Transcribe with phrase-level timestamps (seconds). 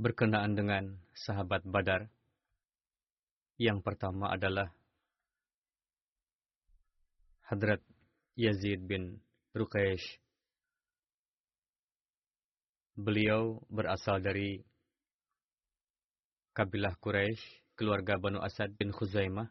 [0.00, 2.08] berkenaan dengan sahabat Badar.
[3.60, 4.72] Yang pertama adalah
[7.46, 7.84] Hadrat
[8.32, 9.20] Yazid bin
[9.52, 10.16] Ruqaysh.
[12.96, 14.60] Beliau berasal dari
[16.52, 17.40] kabilah Quraisy,
[17.76, 19.48] keluarga Banu Asad bin Khuzaimah,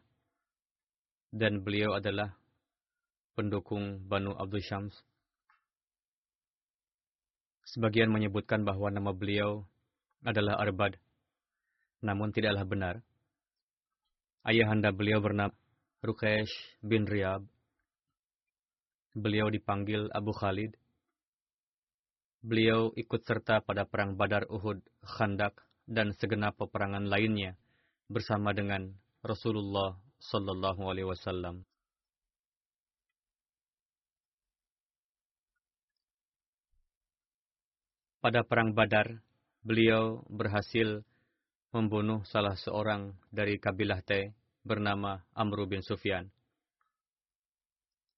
[1.34, 2.38] dan beliau adalah
[3.34, 4.94] pendukung Banu Abdul Syams.
[7.66, 9.66] Sebagian menyebutkan bahwa nama beliau
[10.22, 10.98] adalah Arbad,
[12.02, 12.94] namun tidaklah benar.
[14.42, 15.54] Ayahanda beliau bernama
[16.02, 16.50] Rukesh
[16.82, 17.46] bin Riyab.
[19.14, 20.74] Beliau dipanggil Abu Khalid.
[22.42, 27.54] Beliau ikut serta pada perang Badar Uhud, Khandak, dan segenap peperangan lainnya
[28.10, 28.90] bersama dengan
[29.22, 31.62] Rasulullah Sallallahu Alaihi Wasallam.
[38.22, 39.22] Pada perang Badar,
[39.62, 41.06] beliau berhasil
[41.70, 44.34] membunuh salah seorang dari kabilah T
[44.66, 46.26] bernama Amru bin Sufyan.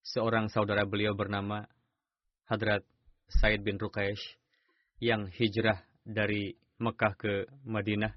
[0.05, 1.65] Seorang saudara beliau bernama
[2.49, 2.85] Hadrat
[3.29, 4.37] Said bin Ruqaysh
[5.01, 8.13] yang hijrah dari Mekah ke Madinah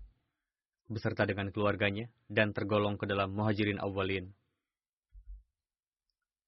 [0.87, 4.31] beserta dengan keluarganya dan tergolong ke dalam muhajirin awalin.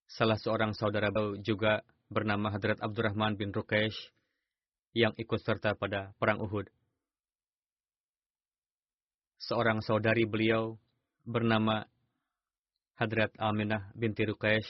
[0.08, 4.00] Salah seorang saudara beliau juga bernama Hadrat Abdurrahman bin Ruqaysh
[4.94, 6.68] yang ikut serta pada Perang Uhud.
[9.40, 10.76] Seorang saudari beliau
[11.24, 11.88] bernama
[13.00, 14.68] Hadrat Aminah binti Ruqaysh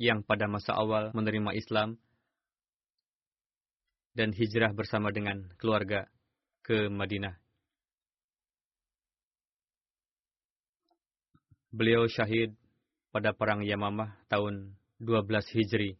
[0.00, 2.00] yang pada masa awal menerima Islam
[4.16, 6.08] dan hijrah bersama dengan keluarga
[6.64, 7.36] ke Madinah.
[11.70, 12.56] Beliau syahid
[13.14, 15.94] pada Perang Yamamah tahun 12 Hijri.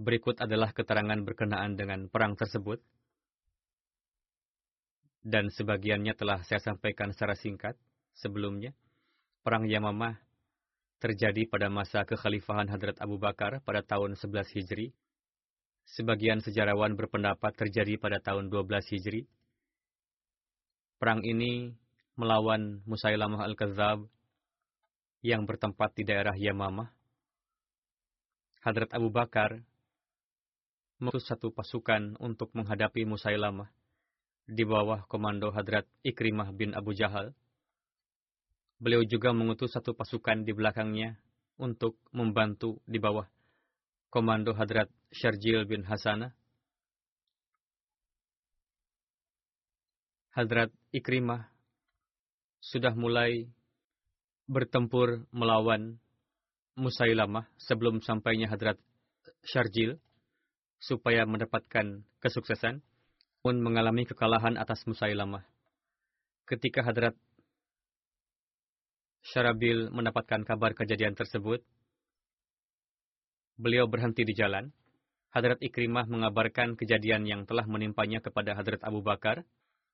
[0.00, 2.80] Berikut adalah keterangan berkenaan dengan perang tersebut.
[5.20, 7.76] Dan sebagiannya telah saya sampaikan secara singkat
[8.16, 8.72] sebelumnya.
[9.44, 10.16] Perang Yamamah
[11.04, 14.96] terjadi pada masa kekhalifahan Hadrat Abu Bakar pada tahun 11 Hijri.
[15.84, 19.28] Sebagian sejarawan berpendapat terjadi pada tahun 12 Hijri.
[20.96, 21.76] Perang ini
[22.16, 24.08] melawan Musailamah Al-Kazab
[25.20, 26.88] yang bertempat di daerah Yamamah.
[28.64, 29.60] Hadrat Abu Bakar
[31.00, 33.72] mengutus satu pasukan untuk menghadapi Musailamah
[34.44, 37.32] di bawah komando Hadrat Ikrimah bin Abu Jahal.
[38.76, 41.16] Beliau juga mengutus satu pasukan di belakangnya
[41.56, 43.24] untuk membantu di bawah
[44.12, 46.36] komando Hadrat Syarjil bin Hasanah.
[50.36, 51.48] Hadrat Ikrimah
[52.60, 53.48] sudah mulai
[54.44, 55.96] bertempur melawan
[56.76, 58.76] Musailamah sebelum sampainya Hadrat
[59.48, 59.96] Syarjil
[60.80, 62.80] supaya mendapatkan kesuksesan,
[63.40, 65.44] pun mengalami kekalahan atas Musailamah.
[66.44, 67.16] Ketika Hadrat
[69.20, 71.60] Syarabil mendapatkan kabar kejadian tersebut,
[73.60, 74.72] beliau berhenti di jalan.
[75.30, 79.44] Hadrat Ikrimah mengabarkan kejadian yang telah menimpanya kepada Hadrat Abu Bakar.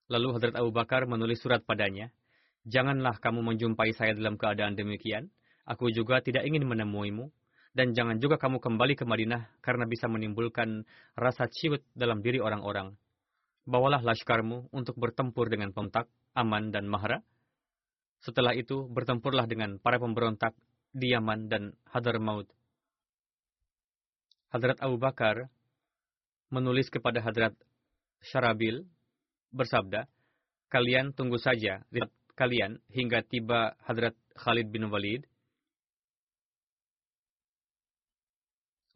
[0.06, 2.14] Lalu Hadrat Abu Bakar menulis surat padanya.
[2.64, 5.28] Janganlah kamu menjumpai saya dalam keadaan demikian.
[5.66, 7.28] Aku juga tidak ingin menemuimu.
[7.76, 12.96] Dan jangan juga kamu kembali ke Madinah karena bisa menimbulkan rasa ciut dalam diri orang-orang.
[13.69, 17.20] Bawalah laskarmu untuk bertempur dengan pemberontak, Aman dan Mahra.
[18.25, 20.56] Setelah itu, bertempurlah dengan para pemberontak
[20.96, 22.49] di Yaman dan Hadramaut.
[24.49, 25.52] Hadrat Abu Bakar
[26.49, 27.52] menulis kepada Hadrat
[28.25, 28.88] Syarabil
[29.52, 30.08] bersabda,
[30.73, 31.84] kalian tunggu saja
[32.32, 35.28] kalian hingga tiba Hadrat Khalid bin Walid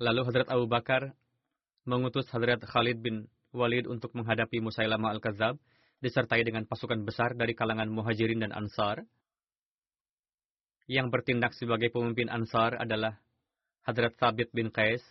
[0.00, 1.12] Lalu Hadrat Abu Bakar
[1.84, 5.60] mengutus Hadrat Khalid bin Walid untuk menghadapi Musailama al-Kazab,
[6.00, 9.04] disertai dengan pasukan besar dari kalangan muhajirin dan ansar.
[10.88, 13.20] Yang bertindak sebagai pemimpin ansar adalah
[13.84, 15.04] Hadrat Thabit bin Qais,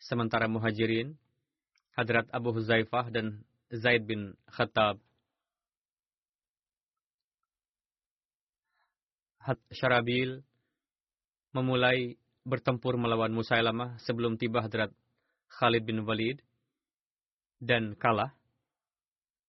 [0.00, 1.12] sementara muhajirin,
[1.92, 4.96] Hadrat Abu Huzaifah dan Zaid bin Khattab.
[9.44, 10.40] Had Syarabil
[11.52, 12.16] memulai
[12.46, 14.94] bertempur melawan Musailamah sebelum tiba Hadrat
[15.50, 16.38] Khalid bin Walid
[17.58, 18.30] dan kalah.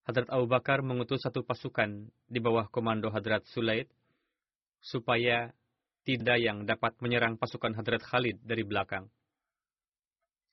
[0.10, 3.86] Hadrat Abu Bakar mengutus satu pasukan di bawah komando Hadrat Sulaid
[4.82, 5.54] supaya
[6.08, 9.12] tidak yang dapat menyerang pasukan Hadrat Khalid dari belakang.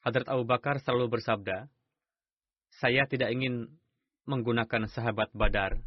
[0.04, 1.64] Hadrat Abu Bakar selalu bersabda,
[2.76, 3.72] saya tidak ingin
[4.28, 5.80] menggunakan sahabat badar.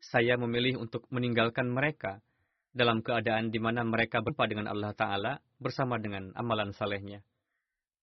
[0.00, 2.24] Saya memilih untuk meninggalkan mereka
[2.70, 7.22] dalam keadaan di mana mereka berpa dengan Allah Ta'ala bersama dengan amalan salehnya.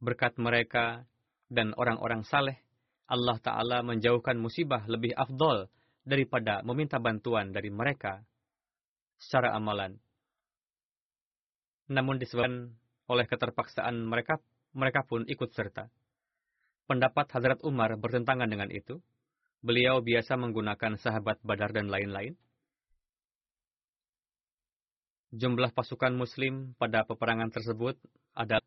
[0.03, 1.07] Berkat mereka
[1.47, 2.59] dan orang-orang saleh,
[3.07, 5.71] Allah Ta'ala menjauhkan musibah lebih afdol
[6.03, 8.19] daripada meminta bantuan dari mereka
[9.19, 9.95] secara amalan.
[11.87, 12.75] Namun disebabkan
[13.07, 14.43] oleh keterpaksaan mereka,
[14.75, 15.87] mereka pun ikut serta.
[16.87, 18.99] Pendapat Hadrat Umar bertentangan dengan itu.
[19.63, 22.37] Beliau biasa menggunakan sahabat badar dan lain-lain
[25.35, 27.99] Jumlah pasukan muslim pada peperangan tersebut
[28.31, 28.63] adalah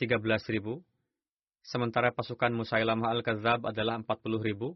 [0.00, 0.80] 13.000,
[1.60, 4.72] sementara pasukan Musailamah al-Kadzab adalah 40.000.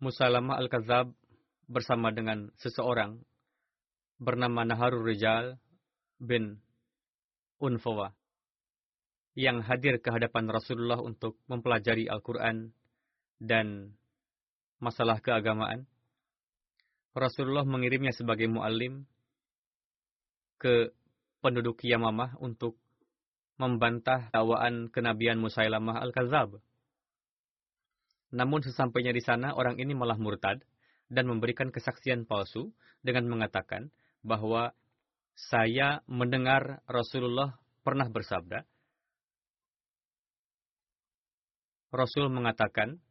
[0.00, 1.10] Musailamah al-Kadzab
[1.66, 3.18] bersama dengan seseorang
[4.22, 5.58] bernama Naharul Rijal
[6.22, 6.62] bin
[7.58, 8.14] Unfawa
[9.34, 12.70] yang hadir ke hadapan Rasulullah untuk mempelajari Al-Quran
[13.40, 13.96] dan
[14.82, 15.86] masalah keagamaan.
[17.10, 19.02] Rasulullah mengirimnya sebagai muallim
[20.60, 20.94] ke
[21.42, 22.78] penduduk Yamamah untuk
[23.58, 26.60] membantah dakwaan kenabian Musailamah al-Kazab.
[28.30, 30.62] Namun sesampainya di sana, orang ini malah murtad
[31.10, 32.70] dan memberikan kesaksian palsu
[33.02, 33.90] dengan mengatakan
[34.22, 34.70] bahwa
[35.34, 38.62] saya mendengar Rasulullah pernah bersabda,
[41.90, 43.02] Rasul mengatakan,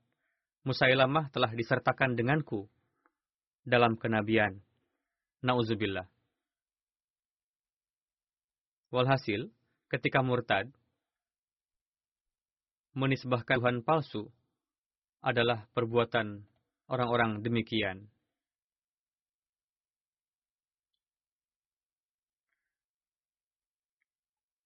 [0.63, 2.67] Musailamah telah disertakan denganku
[3.63, 4.59] dalam kenabian.
[5.39, 6.07] Nauzubillah.
[8.89, 9.47] Walhasil,
[9.87, 10.67] ketika murtad,
[12.97, 14.27] menisbahkan Tuhan palsu
[15.21, 16.43] adalah perbuatan
[16.89, 18.09] orang-orang demikian.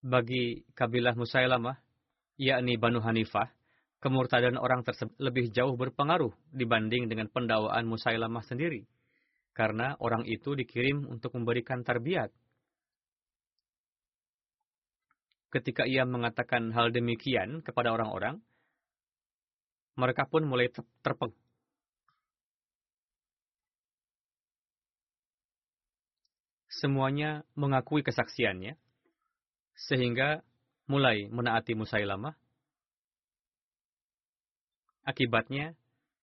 [0.04, 1.80] Bagi kabilah Musailamah,
[2.36, 3.48] yakni Banu Hanifah,
[4.04, 8.84] kemurtadan orang tersebut lebih jauh berpengaruh dibanding dengan pendakwaan Musailamah sendiri.
[9.56, 12.28] Karena orang itu dikirim untuk memberikan tarbiat.
[15.56, 18.44] Ketika ia mengatakan hal demikian kepada orang-orang,
[19.96, 20.68] mereka pun mulai
[21.06, 21.32] terpeng.
[26.74, 28.76] Semuanya mengakui kesaksiannya,
[29.78, 30.42] sehingga
[30.90, 32.43] mulai menaati Musailamah
[35.04, 35.76] Akibatnya,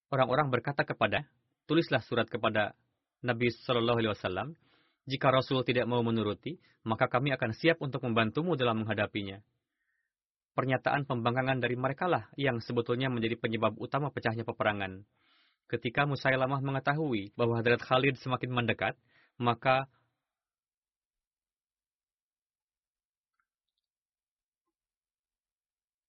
[0.08, 1.28] orang-orang berkata kepada,
[1.68, 2.72] tulislah surat kepada
[3.20, 4.48] Nabi Shallallahu Alaihi Wasallam.
[5.04, 9.40] Jika Rasul tidak mau menuruti, maka kami akan siap untuk membantumu dalam menghadapinya.
[10.56, 15.04] Pernyataan pembangkangan dari mereka lah yang sebetulnya menjadi penyebab utama pecahnya peperangan.
[15.70, 18.98] Ketika Musailamah mengetahui bahwa Hadrat Khalid semakin mendekat,
[19.38, 19.86] maka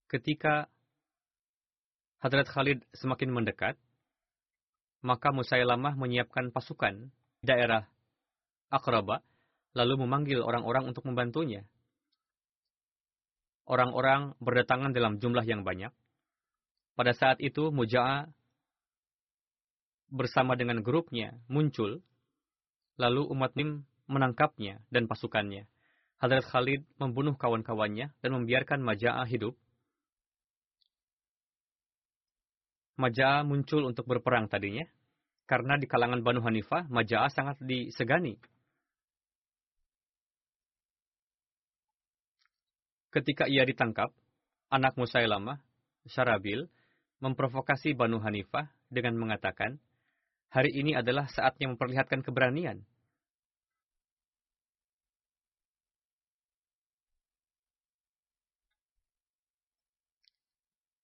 [0.10, 0.68] ketika
[2.22, 3.82] Hadrat Khalid semakin mendekat,
[5.02, 7.10] maka Musailamah menyiapkan pasukan
[7.42, 7.90] di daerah
[8.70, 9.26] Akraba,
[9.74, 11.66] lalu memanggil orang-orang untuk membantunya.
[13.66, 15.90] Orang-orang berdatangan dalam jumlah yang banyak.
[16.94, 18.30] Pada saat itu, Muja'a
[20.14, 22.06] bersama dengan grupnya muncul,
[23.02, 25.66] lalu umat Nim menangkapnya dan pasukannya.
[26.22, 29.58] Hadrat Khalid membunuh kawan-kawannya dan membiarkan Maja'ah hidup,
[33.02, 34.86] Maja'ah muncul untuk berperang tadinya,
[35.50, 38.38] karena di kalangan Banu Hanifah, Maja'ah sangat disegani.
[43.12, 44.14] Ketika ia ditangkap,
[44.72, 45.60] anak Musailamah,
[46.08, 46.70] Syarabil,
[47.20, 49.82] memprovokasi Banu Hanifah dengan mengatakan,
[50.48, 52.86] hari ini adalah saatnya memperlihatkan keberanian.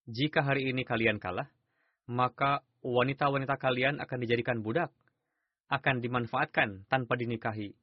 [0.07, 1.51] Jika hari ini kalian kalah,
[2.07, 4.89] maka wanita-wanita kalian akan dijadikan budak,
[5.67, 7.75] akan dimanfaatkan tanpa dinikahi.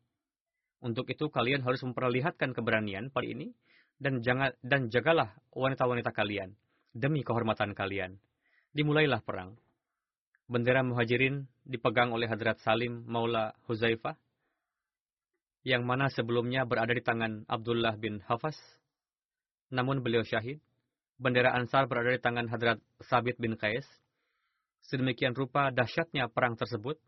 [0.85, 3.53] Untuk itu kalian harus memperlihatkan keberanian pada ini
[4.01, 6.53] dan jangan dan jagalah wanita-wanita kalian
[6.93, 8.17] demi kehormatan kalian.
[8.73, 9.57] Dimulailah perang.
[10.45, 14.13] Bendera muhajirin dipegang oleh Hadrat Salim Maula Huzaifah,
[15.65, 18.57] yang mana sebelumnya berada di tangan Abdullah bin Hafas,
[19.73, 20.61] namun beliau syahid
[21.17, 22.79] bendera Ansar berada di tangan Hadrat
[23.09, 23.87] Sabit bin Qais.
[24.85, 27.01] Sedemikian rupa dahsyatnya perang tersebut,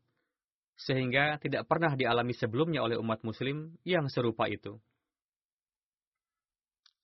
[0.76, 4.80] sehingga tidak pernah dialami sebelumnya oleh umat muslim yang serupa itu.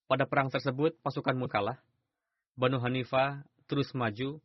[0.09, 1.81] Pada perang tersebut, pasukan Mukalah,
[2.52, 4.41] Banu Hanifah terus maju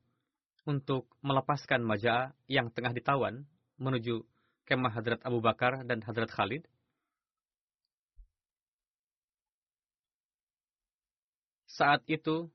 [0.64, 3.44] untuk melepaskan Majah yang tengah ditawan
[3.76, 4.24] menuju
[4.68, 6.64] kemah Hadrat Abu Bakar dan Hadrat Khalid.
[11.68, 12.52] Saat itu,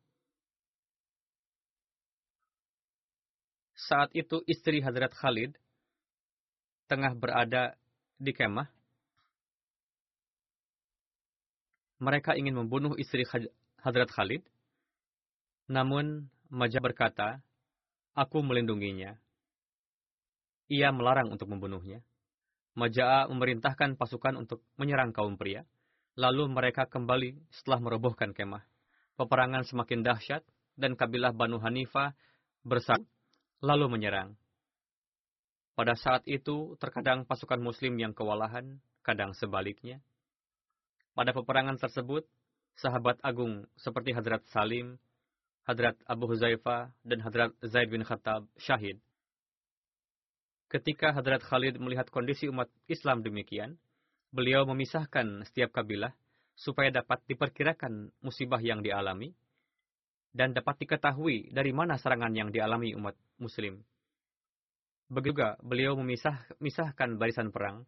[3.88, 5.58] saat itu istri Hadrat Khalid
[6.86, 7.74] tengah berada
[8.18, 8.70] di kemah.
[12.02, 13.22] Mereka ingin membunuh istri
[13.82, 14.42] Hadrat Khalid.
[15.70, 17.40] Namun Majah berkata,
[18.12, 19.16] Aku melindunginya.
[20.68, 22.04] Ia melarang untuk membunuhnya.
[22.76, 25.64] Majah memerintahkan pasukan untuk menyerang kaum pria.
[26.18, 28.66] Lalu mereka kembali setelah merobohkan kemah
[29.16, 30.42] peperangan semakin dahsyat
[30.76, 32.16] dan kabilah Banu Hanifah
[32.64, 33.04] bersatu
[33.62, 34.34] lalu menyerang.
[35.72, 40.02] Pada saat itu, terkadang pasukan muslim yang kewalahan, kadang sebaliknya.
[41.16, 42.26] Pada peperangan tersebut,
[42.76, 44.98] sahabat agung seperti Hadrat Salim,
[45.64, 49.00] Hadrat Abu Huzaifah, dan Hadrat Zaid bin Khattab syahid.
[50.68, 53.76] Ketika Hadrat Khalid melihat kondisi umat Islam demikian,
[54.32, 56.16] beliau memisahkan setiap kabilah
[56.56, 59.36] supaya dapat diperkirakan musibah yang dialami
[60.32, 63.82] dan dapat diketahui dari mana serangan yang dialami umat muslim.
[65.10, 67.84] Begitu juga beliau memisahkan barisan perang,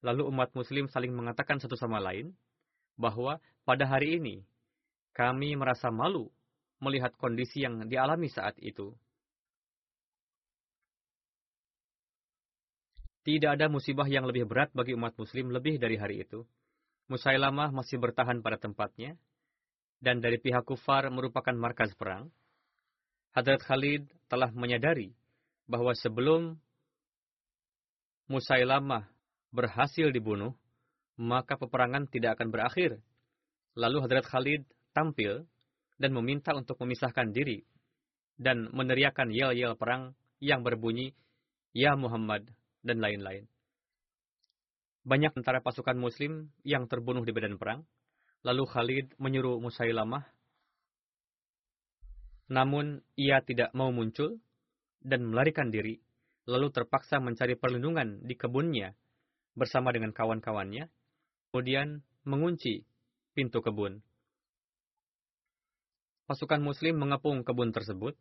[0.00, 2.32] lalu umat muslim saling mengatakan satu sama lain
[2.96, 4.40] bahwa pada hari ini
[5.12, 6.32] kami merasa malu
[6.80, 8.96] melihat kondisi yang dialami saat itu.
[13.22, 16.42] Tidak ada musibah yang lebih berat bagi umat muslim lebih dari hari itu.
[17.06, 19.14] Musailamah masih bertahan pada tempatnya,
[20.02, 22.32] dan dari pihak kufar merupakan markas perang.
[23.30, 25.12] Hadrat Khalid telah menyadari
[25.68, 26.56] bahwa sebelum
[28.32, 29.04] Musailamah
[29.52, 30.56] berhasil dibunuh,
[31.20, 32.96] maka peperangan tidak akan berakhir.
[33.76, 34.64] Lalu Hadrat Khalid
[34.96, 35.44] tampil
[36.00, 37.60] dan meminta untuk memisahkan diri
[38.40, 41.12] dan meneriakan yel-yel perang yang berbunyi,
[41.76, 42.48] Ya Muhammad,
[42.80, 43.44] dan lain-lain.
[45.04, 47.84] Banyak antara pasukan muslim yang terbunuh di medan perang.
[48.46, 50.24] Lalu Khalid menyuruh Musailamah.
[52.52, 54.36] Namun ia tidak mau muncul
[55.00, 55.96] dan melarikan diri,
[56.44, 58.92] lalu terpaksa mencari perlindungan di kebunnya
[59.56, 60.92] bersama dengan kawan-kawannya,
[61.48, 62.84] kemudian mengunci
[63.32, 64.04] pintu kebun.
[66.28, 68.20] Pasukan muslim mengepung kebun tersebut.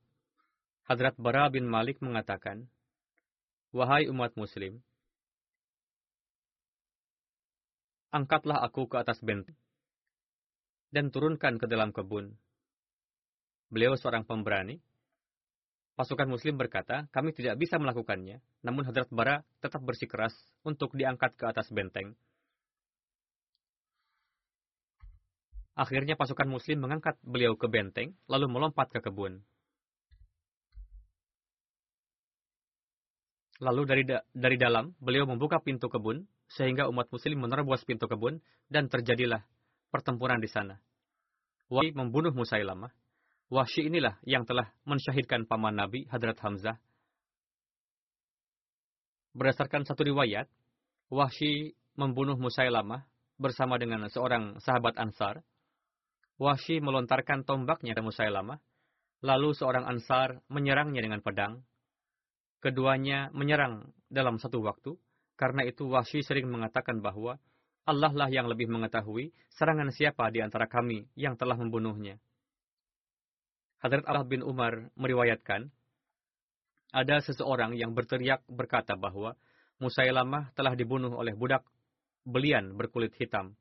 [0.88, 2.72] Hadrat Bara bin Malik mengatakan,
[3.72, 4.84] Wahai umat muslim,
[8.12, 9.56] angkatlah aku ke atas benteng
[10.92, 12.36] dan turunkan ke dalam kebun.
[13.72, 14.84] Beliau seorang pemberani.
[15.96, 20.36] Pasukan muslim berkata, kami tidak bisa melakukannya, namun Hadrat Bara tetap bersikeras
[20.68, 22.16] untuk diangkat ke atas benteng.
[25.72, 29.40] Akhirnya pasukan muslim mengangkat beliau ke benteng, lalu melompat ke kebun.
[33.62, 38.42] Lalu dari da dari dalam, beliau membuka pintu kebun, sehingga umat muslim menerobos pintu kebun,
[38.68, 39.46] dan terjadilah
[39.94, 40.82] pertempuran di sana.
[41.72, 43.01] Wahyi membunuh Musailamah.
[43.52, 46.80] Wahsy inilah yang telah mensyahidkan paman Nabi, Hadrat Hamzah.
[49.36, 50.48] Berdasarkan satu riwayat,
[51.12, 53.04] Wahsy membunuh Musailamah
[53.36, 55.44] bersama dengan seorang sahabat Ansar.
[56.40, 58.64] Wahsy melontarkan tombaknya ke Musailamah,
[59.20, 61.60] lalu seorang Ansar menyerangnya dengan pedang,
[62.62, 64.94] Keduanya menyerang dalam satu waktu,
[65.34, 67.42] karena itu Wahsy sering mengatakan bahwa
[67.90, 72.22] Allah lah yang lebih mengetahui serangan siapa di antara kami yang telah membunuhnya.
[73.82, 75.74] Hadrat Allah bin Umar meriwayatkan,
[76.94, 79.34] ada seseorang yang berteriak berkata bahwa
[79.82, 81.66] Musailamah telah dibunuh oleh budak
[82.22, 83.58] belian berkulit hitam.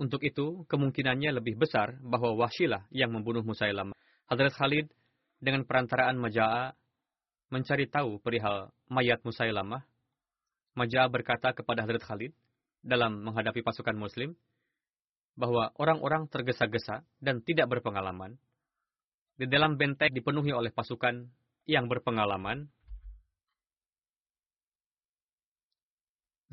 [0.00, 3.92] Untuk itu, kemungkinannya lebih besar bahwa Wahsyilah yang membunuh Musailamah.
[4.24, 4.88] Hadrat Khalid
[5.36, 6.72] dengan perantaraan Maja'a
[7.52, 9.84] mencari tahu perihal mayat Musailamah.
[10.74, 12.32] Maja'a berkata kepada Hadrat Khalid
[12.80, 14.32] dalam menghadapi pasukan muslim
[15.34, 18.38] bahwa orang-orang tergesa-gesa dan tidak berpengalaman.
[19.34, 21.26] Di dalam benteng dipenuhi oleh pasukan
[21.66, 22.70] yang berpengalaman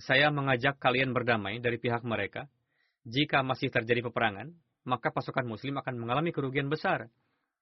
[0.01, 2.49] Saya mengajak kalian berdamai dari pihak mereka.
[3.05, 4.49] Jika masih terjadi peperangan,
[4.81, 7.13] maka pasukan muslim akan mengalami kerugian besar.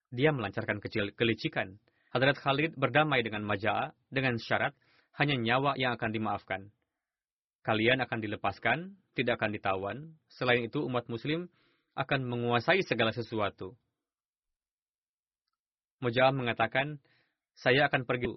[0.07, 1.75] Dia melancarkan kecil kelicikan.
[2.15, 4.71] Hadrat Khalid berdamai dengan Maja'a dengan syarat
[5.19, 6.71] hanya nyawa yang akan dimaafkan.
[7.63, 9.97] Kalian akan dilepaskan, tidak akan ditawan.
[10.31, 11.51] Selain itu, umat muslim
[11.95, 13.75] akan menguasai segala sesuatu.
[15.99, 17.03] Maja'a mengatakan,
[17.59, 18.31] saya akan pergi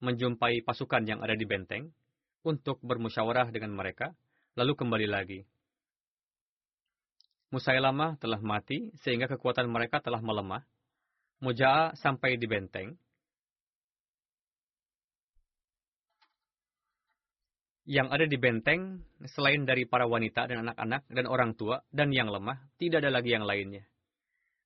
[0.00, 1.92] menjumpai pasukan yang ada di benteng,
[2.42, 4.10] untuk bermusyawarah dengan mereka,
[4.58, 5.46] lalu kembali lagi.
[7.52, 10.64] Musailamah telah mati sehingga kekuatan mereka telah melemah.
[11.44, 12.96] Muja'a sampai di benteng.
[17.82, 22.30] Yang ada di benteng, selain dari para wanita dan anak-anak dan orang tua dan yang
[22.30, 23.82] lemah, tidak ada lagi yang lainnya.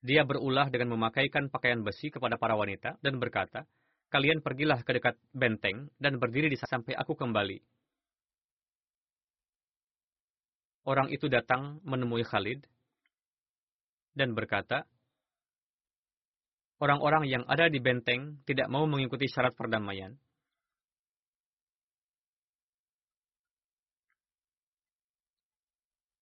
[0.05, 3.65] Dia berulah dengan memakaikan pakaian besi kepada para wanita dan berkata,
[4.13, 7.59] kalian pergilah ke dekat benteng dan berdiri di sampai aku kembali.
[10.87, 12.63] Orang itu datang menemui Khalid
[14.13, 14.85] dan berkata,
[16.79, 20.15] orang-orang yang ada di benteng tidak mau mengikuti syarat perdamaian.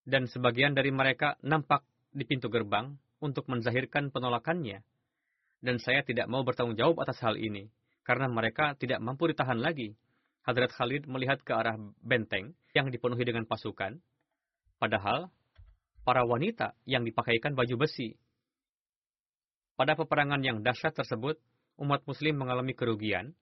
[0.05, 1.81] Dan sebagian dari mereka nampak
[2.13, 2.93] di pintu gerbang
[3.25, 4.85] untuk menzahirkan penolakannya
[5.65, 7.73] dan saya tidak mau bertanggung jawab atas hal ini,
[8.05, 9.97] karena mereka tidak mampu ditahan lagi.
[10.45, 13.97] Hadrat Khalid melihat ke arah benteng yang dipenuhi dengan pasukan,
[14.77, 15.33] padahal
[16.05, 18.13] para wanita yang dipakaikan baju besi.
[19.73, 21.41] Pada peperangan yang dahsyat tersebut,
[21.81, 23.33] umat muslim mengalami kerugian.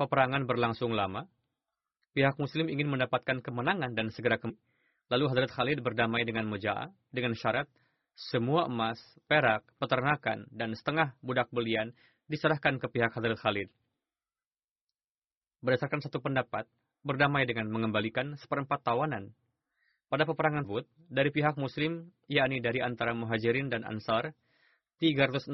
[0.00, 1.28] Peperangan berlangsung lama.
[2.16, 4.40] Pihak muslim ingin mendapatkan kemenangan dan segera.
[5.10, 7.66] Lalu Hadrat Khalid berdamai dengan Muja'a dengan syarat
[8.14, 11.90] semua emas, perak, peternakan, dan setengah budak belian
[12.30, 13.68] diserahkan ke pihak Hadrat Khalid.
[15.66, 16.70] Berdasarkan satu pendapat,
[17.02, 19.34] berdamai dengan mengembalikan seperempat tawanan.
[20.06, 24.34] Pada peperangan Uhud, dari pihak Muslim, yakni dari antara Muhajirin dan Ansar,
[24.98, 25.50] 360,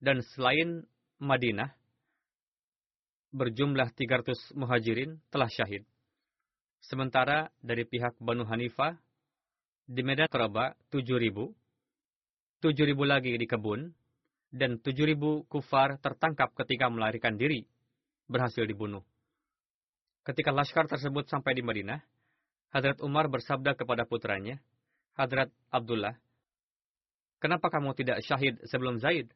[0.00, 0.84] dan selain
[1.20, 1.72] Madinah,
[3.32, 5.84] berjumlah 300 Muhajirin telah syahid.
[6.86, 8.94] Sementara dari pihak Banu Hanifah,
[9.86, 11.34] di Medan Keraba 7.000,
[12.62, 13.90] 7.000 lagi di kebun,
[14.54, 17.66] dan 7.000 kufar tertangkap ketika melarikan diri,
[18.30, 19.02] berhasil dibunuh.
[20.22, 22.02] Ketika laskar tersebut sampai di Madinah,
[22.70, 24.58] Hadrat Umar bersabda kepada putranya,
[25.14, 26.18] Hadrat Abdullah,
[27.36, 29.28] Kenapa kamu tidak syahid sebelum Zaid?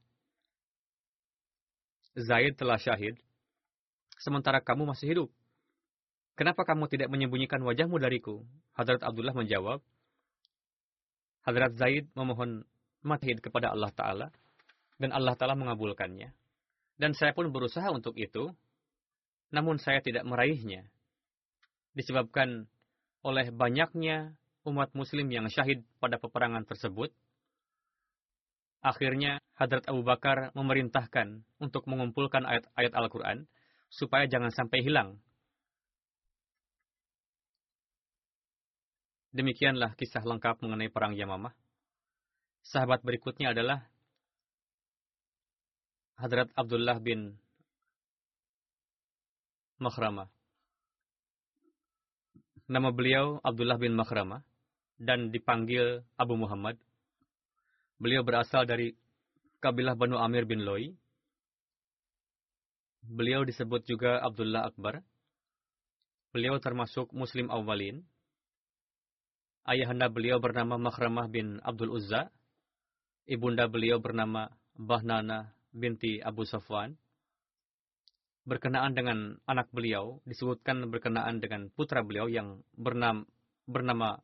[2.17, 3.21] Zaid telah syahid,
[4.19, 5.31] sementara kamu masih hidup.
[6.41, 8.41] Kenapa kamu tidak menyembunyikan wajahmu dariku?
[8.73, 9.85] Hadrat Abdullah menjawab,
[11.45, 12.65] Hadrat Zaid memohon
[13.05, 14.33] matahid kepada Allah Ta'ala,
[14.97, 16.33] dan Allah Ta'ala mengabulkannya.
[16.97, 18.57] Dan saya pun berusaha untuk itu,
[19.53, 20.89] namun saya tidak meraihnya.
[21.93, 22.73] Disebabkan
[23.21, 24.33] oleh banyaknya
[24.65, 27.13] umat muslim yang syahid pada peperangan tersebut,
[28.81, 33.45] akhirnya Hadrat Abu Bakar memerintahkan untuk mengumpulkan ayat-ayat Al-Quran,
[33.93, 35.21] supaya jangan sampai hilang
[39.31, 41.55] Demikianlah kisah lengkap mengenai perang Yamamah.
[42.67, 43.87] Sahabat berikutnya adalah
[46.19, 47.39] Hadrat Abdullah bin
[49.79, 50.27] Makhrama.
[52.67, 54.43] Nama beliau Abdullah bin Makhrama
[54.99, 56.75] dan dipanggil Abu Muhammad.
[58.03, 58.99] Beliau berasal dari
[59.63, 60.91] kabilah Banu Amir bin Loi.
[63.07, 65.07] Beliau disebut juga Abdullah Akbar.
[66.35, 68.03] Beliau termasuk Muslim awalin
[69.71, 72.27] Ayahanda beliau bernama Makhramah bin Abdul Uzza.
[73.31, 76.99] Ibunda beliau bernama Bahnana binti Abu Safwan.
[78.43, 83.23] Berkenaan dengan anak beliau, disebutkan berkenaan dengan putra beliau yang bernama,
[83.71, 84.19] bernama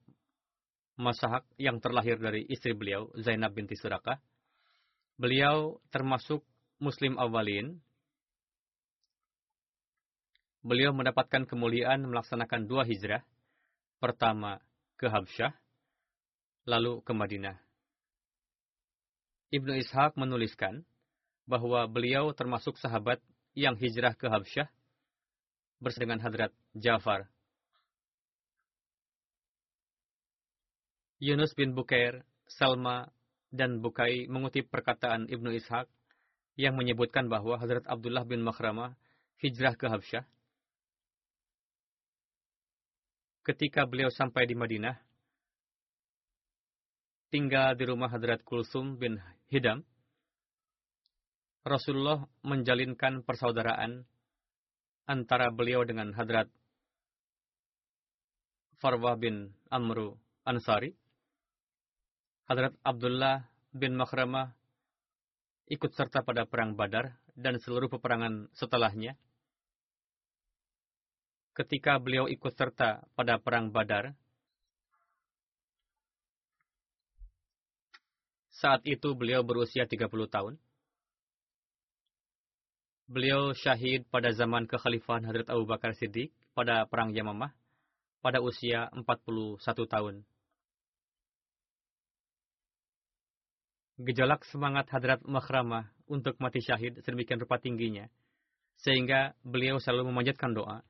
[0.99, 4.19] Masahak yang terlahir dari istri beliau, Zainab binti Surakah.
[5.15, 6.43] Beliau termasuk
[6.83, 7.79] Muslim awalin.
[10.67, 13.23] beliau mendapatkan kemuliaan melaksanakan dua hijrah.
[14.03, 14.59] Pertama
[14.97, 15.53] ke Habsyah,
[16.65, 17.57] lalu ke Madinah.
[19.55, 20.83] Ibnu Ishaq menuliskan
[21.47, 23.23] bahwa beliau termasuk sahabat
[23.55, 24.67] yang hijrah ke Habsyah
[25.79, 27.31] bersama dengan Hadrat Jafar.
[31.17, 33.09] Yunus bin Bukair, Salma,
[33.49, 35.89] dan Bukai mengutip perkataan Ibnu Ishaq
[36.61, 38.93] yang menyebutkan bahwa Hadrat Abdullah bin Makhramah
[39.41, 40.25] hijrah ke Habsyah.
[43.47, 44.99] Ketika beliau sampai di Madinah,
[47.31, 49.87] tinggal di rumah Hadrat Kulsum bin Hidam,
[51.63, 54.03] Rasulullah menjalinkan persaudaraan
[55.07, 56.51] antara beliau dengan Hadrat
[58.83, 60.99] Farwah bin Amru Ansari.
[62.51, 64.59] Hadrat Abdullah bin Makhramah
[65.71, 69.15] ikut serta pada perang Badar dan seluruh peperangan setelahnya.
[71.57, 74.13] Ketika beliau ikut serta pada perang Badar,
[78.57, 80.57] Saat itu beliau berusia 30 tahun.
[83.05, 87.53] Beliau syahid pada zaman kekhalifahan Hadrat Abu Bakar Siddiq pada Perang Yamamah
[88.25, 90.25] pada usia 41 tahun.
[94.01, 98.09] Gejolak semangat Hadrat Makhramah untuk mati syahid sedemikian rupa tingginya,
[98.81, 100.81] sehingga beliau selalu memanjatkan doa,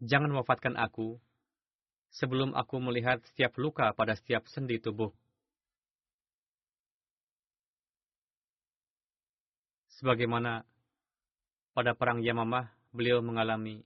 [0.00, 1.20] Jangan wafatkan aku,
[2.10, 5.12] sebelum aku melihat setiap luka pada setiap sendi tubuh
[10.00, 10.64] Sebagaimana
[11.76, 13.84] pada perang Yamamah, beliau mengalami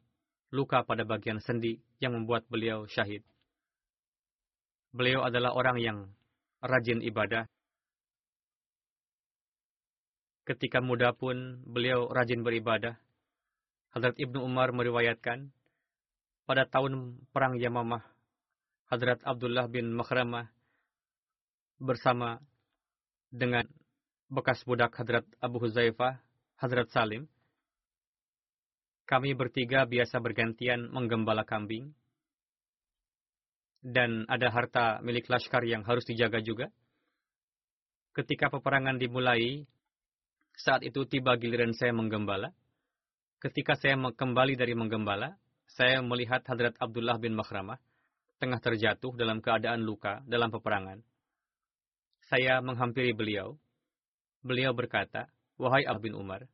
[0.54, 3.26] luka pada bagian sendi yang membuat beliau syahid.
[4.94, 5.98] Beliau adalah orang yang
[6.62, 7.50] rajin ibadah.
[10.46, 12.94] Ketika muda pun beliau rajin beribadah.
[13.90, 15.50] Hadrat Ibnu Umar meriwayatkan,
[16.44, 18.04] pada tahun perang Yamamah,
[18.92, 20.52] Hadrat Abdullah bin Makhramah
[21.80, 22.40] bersama
[23.32, 23.64] dengan
[24.28, 26.20] bekas budak Hadrat Abu Huzaifah,
[26.60, 27.26] Hadrat Salim.
[29.04, 31.92] Kami bertiga biasa bergantian menggembala kambing.
[33.84, 36.72] Dan ada harta milik Laskar yang harus dijaga juga.
[38.16, 39.68] Ketika peperangan dimulai,
[40.56, 42.56] saat itu tiba giliran saya menggembala.
[43.44, 45.36] Ketika saya kembali dari menggembala,
[45.74, 47.78] saya melihat Hadrat Abdullah bin Makhramah
[48.38, 51.02] tengah terjatuh dalam keadaan luka dalam peperangan.
[52.30, 53.58] Saya menghampiri beliau,
[54.44, 56.44] Beliau berkata, Wahai Abu bin Umar,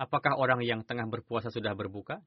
[0.00, 2.24] apakah orang yang tengah berpuasa sudah berbuka?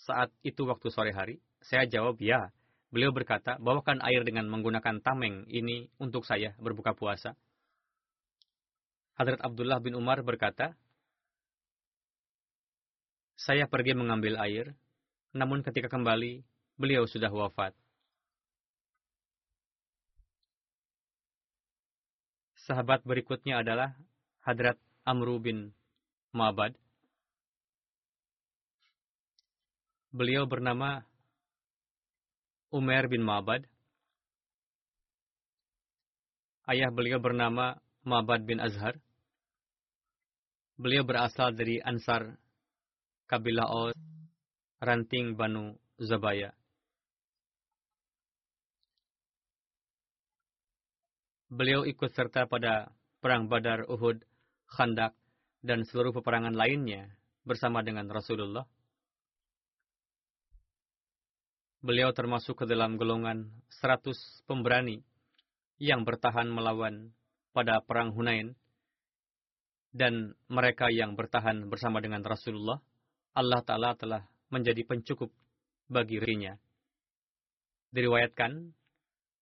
[0.00, 2.48] Saat itu waktu sore hari, saya jawab ya.
[2.88, 7.36] Beliau berkata, bawakan air dengan menggunakan tameng ini untuk saya berbuka puasa.
[9.20, 10.72] Hadrat Abdullah bin Umar berkata,
[13.36, 14.72] saya pergi mengambil air,
[15.32, 16.44] namun ketika kembali,
[16.76, 17.72] beliau sudah wafat.
[22.62, 23.96] Sahabat berikutnya adalah
[24.44, 25.74] Hadrat Amru bin
[26.30, 26.76] Ma'bad.
[30.12, 31.02] Beliau bernama
[32.70, 33.66] Umar bin Ma'bad.
[36.68, 39.00] Ayah beliau bernama Ma'bad bin Azhar.
[40.78, 42.38] Beliau berasal dari Ansar,
[43.26, 44.11] kabilah Aus,
[44.82, 46.50] ranting Banu Zabaya.
[51.46, 52.90] Beliau ikut serta pada
[53.22, 54.26] perang Badar, Uhud,
[54.66, 55.14] Khandak,
[55.62, 57.14] dan seluruh peperangan lainnya
[57.46, 58.66] bersama dengan Rasulullah.
[61.82, 64.18] Beliau termasuk ke dalam golongan seratus
[64.50, 65.02] pemberani
[65.78, 67.14] yang bertahan melawan
[67.54, 68.54] pada perang Hunain
[69.92, 72.80] dan mereka yang bertahan bersama dengan Rasulullah,
[73.36, 75.32] Allah Ta'ala telah menjadi pencukup
[75.88, 76.54] bagi dirinya.
[77.90, 78.72] Diriwayatkan,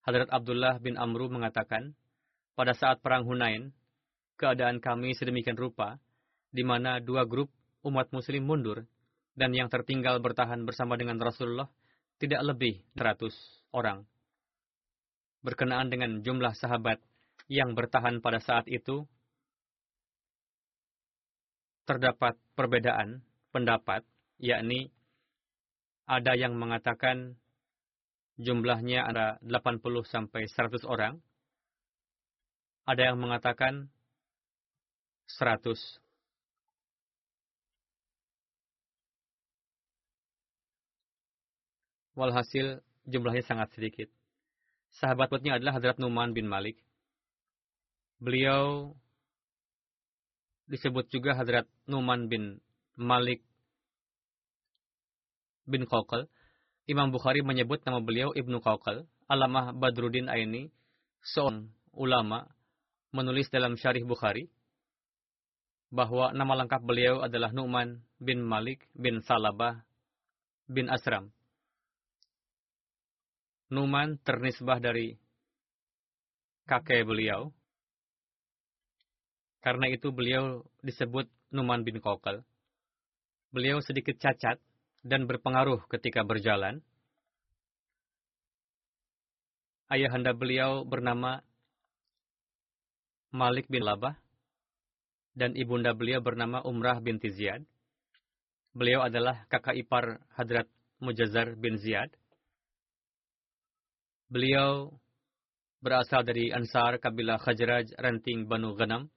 [0.06, 1.98] Hadrat Abdullah bin Amru mengatakan,
[2.54, 3.74] pada saat perang Hunain,
[4.40, 6.00] keadaan kami sedemikian rupa,
[6.50, 7.50] di mana dua grup
[7.84, 8.86] umat muslim mundur,
[9.34, 11.70] dan yang tertinggal bertahan bersama dengan Rasulullah
[12.20, 13.32] tidak lebih 100
[13.72, 14.04] orang.
[15.40, 17.00] Berkenaan dengan jumlah sahabat
[17.48, 19.08] yang bertahan pada saat itu,
[21.88, 24.04] terdapat perbedaan pendapat,
[24.36, 24.92] yakni
[26.06, 27.36] ada yang mengatakan
[28.40, 31.20] jumlahnya ada 80 sampai 100 orang,
[32.88, 33.92] ada yang mengatakan
[35.28, 36.00] 100.
[42.18, 44.08] Walhasil jumlahnya sangat sedikit.
[44.98, 46.76] Sahabat Sahabatnya adalah Hadrat Numan bin Malik.
[48.18, 48.92] Beliau
[50.66, 52.58] disebut juga Hadrat Numan bin
[52.98, 53.46] Malik
[55.66, 56.28] bin Qawqal.
[56.88, 59.04] Imam Bukhari menyebut nama beliau Ibnu Qawqal.
[59.30, 60.72] Alamah Badruddin Aini,
[61.22, 62.50] seorang ulama,
[63.14, 64.50] menulis dalam Syarih Bukhari
[65.90, 69.82] bahwa nama lengkap beliau adalah Nu'man bin Malik bin Salabah
[70.70, 71.34] bin Asram.
[73.70, 75.18] Numan ternisbah dari
[76.66, 77.50] kakek beliau.
[79.60, 82.42] Karena itu beliau disebut Numan bin Kokal.
[83.50, 84.62] Beliau sedikit cacat
[85.00, 86.84] dan berpengaruh ketika berjalan.
[89.90, 91.42] Ayahanda beliau bernama
[93.34, 94.14] Malik bin Labah
[95.34, 97.62] dan ibunda beliau bernama Umrah binti Ziyad.
[98.70, 100.70] Beliau adalah kakak ipar Hadrat
[101.02, 102.10] Mujazar bin Ziyad.
[104.30, 104.94] Beliau
[105.82, 109.10] berasal dari Ansar kabilah Khajraj ranting Banu Ghanam.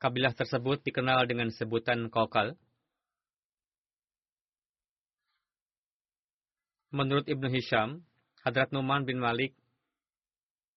[0.00, 2.56] Kabilah tersebut dikenal dengan sebutan Kokal.
[6.90, 8.02] Menurut Ibnu Hisham,
[8.42, 9.54] Hadrat Numan bin Malik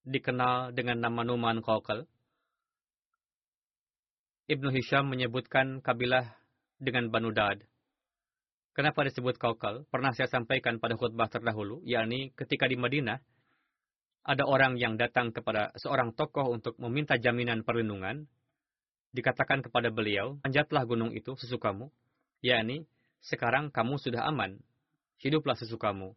[0.05, 2.05] dikenal dengan nama Numan Kokal.
[4.45, 6.37] Ibnu Hisham menyebutkan kabilah
[6.77, 7.65] dengan Banu Dad.
[8.77, 9.89] Kenapa disebut Kokal?
[9.89, 13.17] Pernah saya sampaikan pada khutbah terdahulu, yakni ketika di Madinah,
[14.21, 18.29] ada orang yang datang kepada seorang tokoh untuk meminta jaminan perlindungan,
[19.17, 21.89] dikatakan kepada beliau, panjatlah gunung itu sesukamu,
[22.45, 22.85] yakni
[23.25, 24.61] sekarang kamu sudah aman,
[25.19, 26.15] hiduplah sesukamu.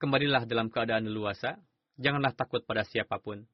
[0.00, 1.60] Kembalilah dalam keadaan leluasa,
[2.00, 3.44] janganlah takut pada siapa pun.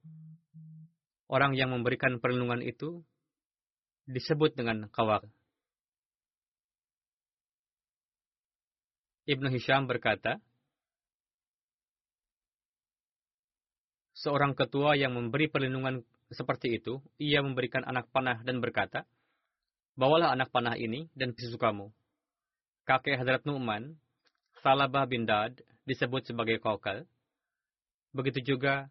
[1.27, 3.03] Orang yang memberikan perlindungan itu
[4.07, 5.27] disebut dengan kawak.
[9.27, 10.39] Ibnu Hisham berkata,
[14.15, 19.03] seorang ketua yang memberi perlindungan seperti itu, ia memberikan anak panah dan berkata,
[19.97, 21.89] Bawalah anak panah ini dan kamu.
[22.87, 23.99] Kakek Hadrat Nu'man,
[24.63, 25.59] Salabah bin Dad,
[25.91, 27.03] disebut sebagai Kokal.
[28.15, 28.87] Begitu juga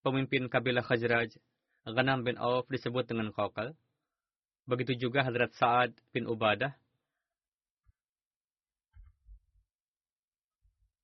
[0.00, 1.36] pemimpin kabilah Khajraj,
[1.84, 3.76] Ghanam bin Auf disebut dengan Kokal.
[4.64, 6.72] Begitu juga Hadrat Sa'ad bin Ubadah.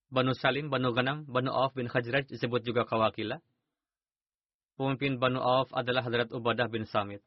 [0.09, 3.45] Banu Salim, Banu Ghanam, Banu Auf bin Khajraj disebut juga Kawakila.
[4.81, 7.21] Pemimpin Banu Auf adalah Hadrat Ubadah bin Samit.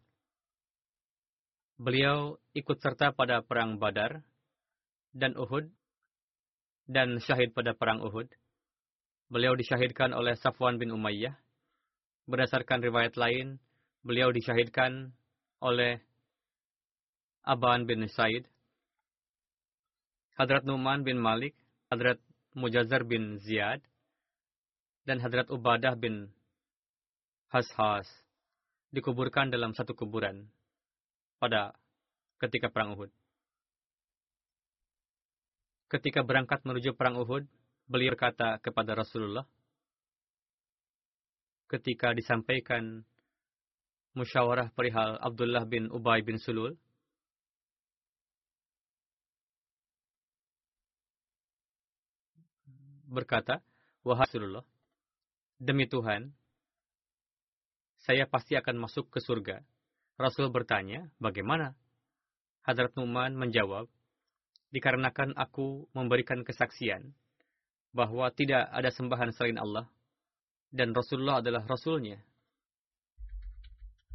[1.78, 4.26] Beliau ikut serta pada perang Badar
[5.14, 5.70] dan Uhud
[6.90, 8.30] dan syahid pada perang Uhud.
[9.30, 11.38] Beliau disyahidkan oleh Safwan bin Umayyah
[12.30, 13.58] Berdasarkan riwayat lain,
[14.06, 15.10] beliau disyahidkan
[15.66, 15.98] oleh
[17.42, 18.46] Aban bin Said,
[20.38, 21.58] Hadrat Numan bin Malik,
[21.90, 22.22] Hadrat
[22.54, 23.82] Mujazar bin Ziyad,
[25.10, 26.30] dan Hadrat Ubadah bin
[27.50, 28.06] Hashas
[28.94, 30.54] dikuburkan dalam satu kuburan
[31.42, 31.74] pada
[32.38, 33.10] ketika perang Uhud.
[35.90, 37.50] Ketika berangkat menuju perang Uhud,
[37.90, 39.50] beliau berkata kepada Rasulullah,
[41.66, 43.02] ketika disampaikan
[44.14, 46.78] musyawarah perihal Abdullah bin Ubay bin Sulul,
[53.10, 53.66] berkata,
[54.06, 54.66] Wahai Rasulullah,
[55.58, 56.30] demi Tuhan,
[58.06, 59.66] saya pasti akan masuk ke surga.
[60.22, 61.74] Rasul bertanya, bagaimana?
[62.62, 63.90] Hadrat Numan menjawab,
[64.70, 67.14] dikarenakan aku memberikan kesaksian
[67.90, 69.90] bahwa tidak ada sembahan selain Allah
[70.70, 72.22] dan Rasulullah adalah Rasulnya.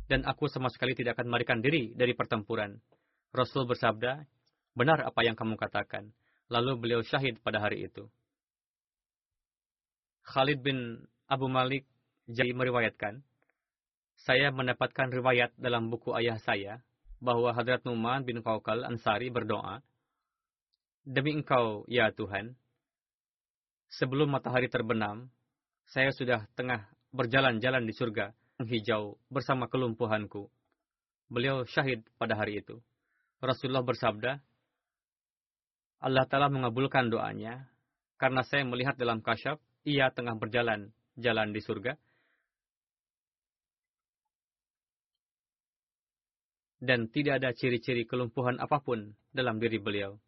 [0.04, 2.76] Dan aku sama sekali tidak akan melarikan diri dari pertempuran.
[3.34, 4.22] Rasul bersabda,
[4.76, 6.12] benar apa yang kamu katakan.
[6.52, 8.04] Lalu beliau syahid pada hari itu.
[10.28, 11.88] Khalid bin Abu Malik
[12.28, 13.24] jadi meriwayatkan,
[14.24, 16.80] saya mendapatkan riwayat dalam buku ayah saya
[17.18, 19.80] bahwa Hadrat Numan bin Qaukal Ansari berdoa,
[21.04, 22.56] Demi engkau, ya Tuhan,
[23.92, 25.28] sebelum matahari terbenam,
[25.84, 28.32] saya sudah tengah berjalan-jalan di surga
[28.64, 30.48] hijau bersama kelumpuhanku.
[31.28, 32.80] Beliau syahid pada hari itu.
[33.44, 34.40] Rasulullah bersabda,
[36.00, 37.68] Allah telah mengabulkan doanya
[38.16, 40.88] karena saya melihat dalam kasyaf ia tengah berjalan
[41.20, 42.00] jalan di surga
[46.84, 50.20] dan tidak ada ciri-ciri kelumpuhan apa pun dalam diri beliau.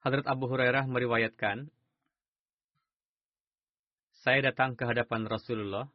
[0.00, 1.68] Hadrat Abu Hurairah meriwayatkan,
[4.24, 5.92] saya datang ke hadapan Rasulullah.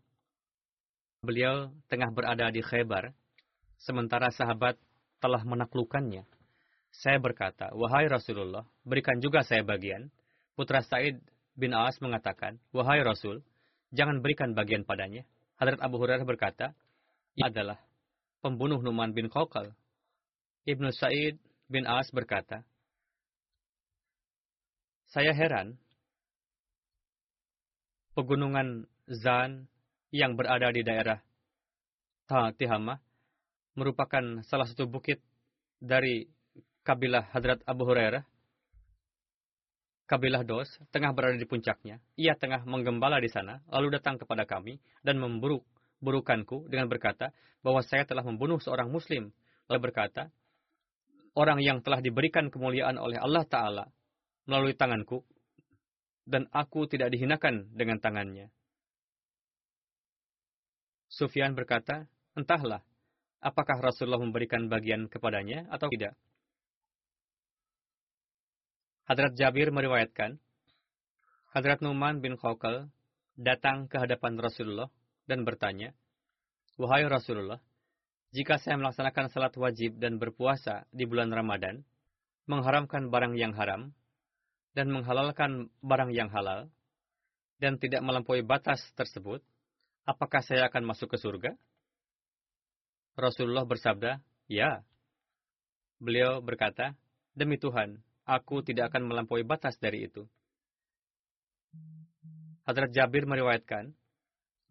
[1.25, 3.17] Beliau tengah berada di Khaybar,
[3.81, 4.77] sementara sahabat
[5.17, 6.21] telah menaklukkannya.
[6.93, 10.13] Saya berkata, Wahai Rasulullah, berikan juga saya bagian.
[10.53, 11.17] Putra Said
[11.57, 13.41] bin As mengatakan, Wahai Rasul,
[13.89, 15.25] jangan berikan bagian padanya.
[15.57, 16.77] Hadrat Abu Hurairah berkata,
[17.41, 17.81] Ia adalah
[18.45, 19.73] pembunuh Numan bin Qawqal.
[20.69, 21.41] Ibnu Said
[21.73, 22.61] bin As berkata,
[25.15, 25.79] Saya heran,
[28.19, 29.71] pegunungan Zan
[30.11, 31.23] yang berada di daerah
[32.27, 32.99] Tihama
[33.79, 35.23] merupakan salah satu bukit
[35.79, 36.27] dari
[36.83, 38.27] kabilah Hadrat Abu Hurairah.
[40.03, 42.03] Kabilah Dos tengah berada di puncaknya.
[42.19, 45.63] Ia tengah menggembala di sana, lalu datang kepada kami dan memburuk
[46.03, 47.31] burukanku dengan berkata
[47.63, 49.31] bahwa saya telah membunuh seorang muslim.
[49.71, 50.27] Lalu berkata,
[51.39, 53.87] orang yang telah diberikan kemuliaan oleh Allah Ta'ala
[54.45, 55.25] melalui tanganku,
[56.25, 58.49] dan aku tidak dihinakan dengan tangannya.
[61.09, 62.81] Sufyan berkata, entahlah,
[63.39, 66.17] apakah Rasulullah memberikan bagian kepadanya atau tidak.
[69.05, 70.41] Hadrat Jabir meriwayatkan,
[71.53, 72.89] Hadrat Numan bin Khawqal
[73.37, 74.89] datang ke hadapan Rasulullah
[75.29, 75.93] dan bertanya,
[76.75, 77.61] Wahai Rasulullah,
[78.35, 81.87] jika saya melaksanakan salat wajib dan berpuasa di bulan Ramadan,
[82.51, 83.95] mengharamkan barang yang haram,
[84.75, 86.67] dan menghalalkan barang yang halal,
[87.57, 89.39] dan tidak melampaui batas tersebut,
[90.03, 91.55] apakah saya akan masuk ke surga?
[93.15, 94.19] Rasulullah bersabda,
[94.51, 94.83] ya.
[96.03, 96.99] Beliau berkata,
[97.31, 100.27] demi Tuhan, aku tidak akan melampaui batas dari itu.
[102.67, 103.95] Hadrat Jabir meriwayatkan,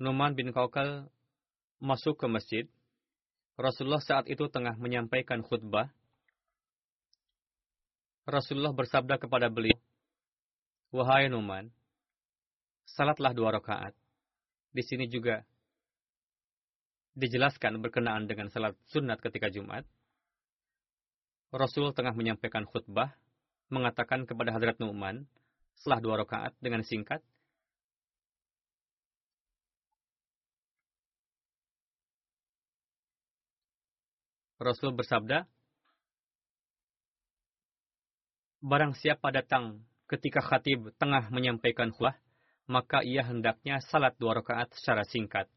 [0.05, 1.09] Numan bin Kaukal
[1.81, 2.67] masuk ke masjid
[3.55, 5.87] Rasulullah saat itu tengah menyampaikan khutbah.
[8.27, 9.79] Rasulullah bersabda kepada beliau,
[10.95, 11.75] Wahai Numan,
[12.87, 13.99] salatlah dua rakaat.
[14.71, 15.43] Di sini juga
[17.19, 19.83] dijelaskan berkenaan dengan salat sunat ketika Jumat.
[21.51, 23.11] Rasul tengah menyampaikan khutbah,
[23.75, 25.27] mengatakan kepada Hadrat Nu'man,
[25.75, 27.19] setelah dua rakaat dengan singkat,
[34.63, 35.51] Rasul bersabda,
[38.63, 42.17] Barang siapa datang ketika khatib tengah menyampaikan khutbah,
[42.65, 45.49] maka ia hendaknya salat dua rakaat secara singkat.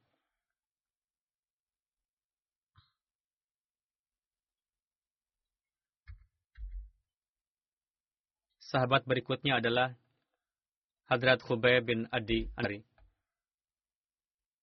[8.68, 9.96] Sahabat berikutnya adalah
[11.08, 12.84] Hadrat Khubayb bin Adi Anari.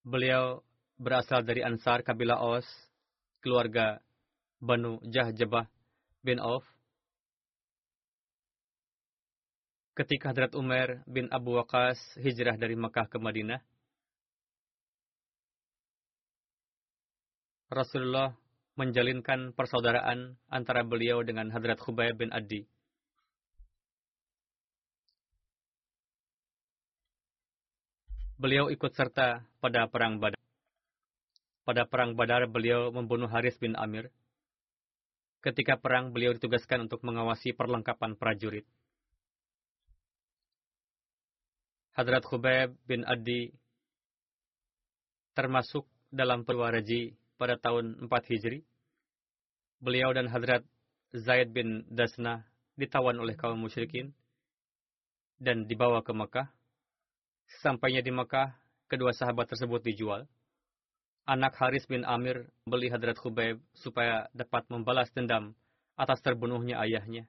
[0.04, 0.60] Beliau
[1.00, 2.68] berasal dari Ansar kabilah Aus,
[3.40, 4.04] keluarga
[4.60, 5.64] Banu Jahjabah
[6.20, 6.73] bin Auf.
[9.94, 13.62] Ketika Hadrat Umar bin Abu Waqas hijrah dari Mekah ke Madinah,
[17.70, 18.34] Rasulullah
[18.74, 22.66] menjalinkan persaudaraan antara beliau dengan Hadrat Khubayb bin Adi.
[28.34, 30.42] Beliau ikut serta pada perang Badar.
[31.62, 34.10] Pada perang Badar beliau membunuh Haris bin Amir
[35.44, 38.64] Ketika perang, beliau ditugaskan untuk mengawasi perlengkapan prajurit.
[41.94, 43.54] Hadrat Khubayb bin Adi
[45.34, 48.62] termasuk dalam perwaraji pada tahun 4 Hijri.
[49.78, 50.62] Beliau dan Hadrat
[51.14, 54.10] Zaid bin Dasna ditawan oleh kaum musyrikin
[55.38, 56.50] dan dibawa ke Mekah.
[57.62, 58.50] Sampainya di Mekah,
[58.90, 60.26] kedua sahabat tersebut dijual
[61.24, 65.56] anak Haris bin Amir beli Hadrat Khubayb supaya dapat membalas dendam
[65.96, 67.24] atas terbunuhnya ayahnya.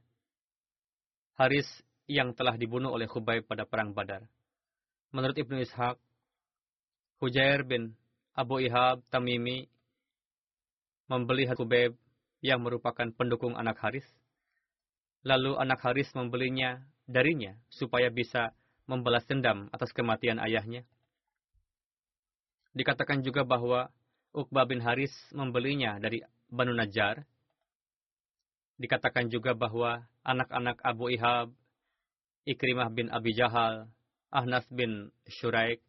[1.35, 1.67] Haris
[2.07, 4.27] yang telah dibunuh oleh Khubayb pada perang Badar.
[5.15, 5.95] Menurut Ibnu Ishaq,
[7.23, 7.95] Hujair bin
[8.35, 9.71] Abu Ihab Tamimi
[11.07, 11.95] membeli Khubayb
[12.43, 14.03] yang merupakan pendukung anak Haris.
[15.23, 18.51] Lalu anak Haris membelinya darinya supaya bisa
[18.91, 20.83] membalas dendam atas kematian ayahnya.
[22.75, 23.87] Dikatakan juga bahwa
[24.35, 27.23] Uqbah bin Haris membelinya dari Banu Najjar.
[28.75, 31.55] Dikatakan juga bahwa anak-anak Abu Ihab,
[32.43, 33.94] Ikrimah bin Abi Jahal,
[34.35, 35.79] Ahnas bin Shuraik,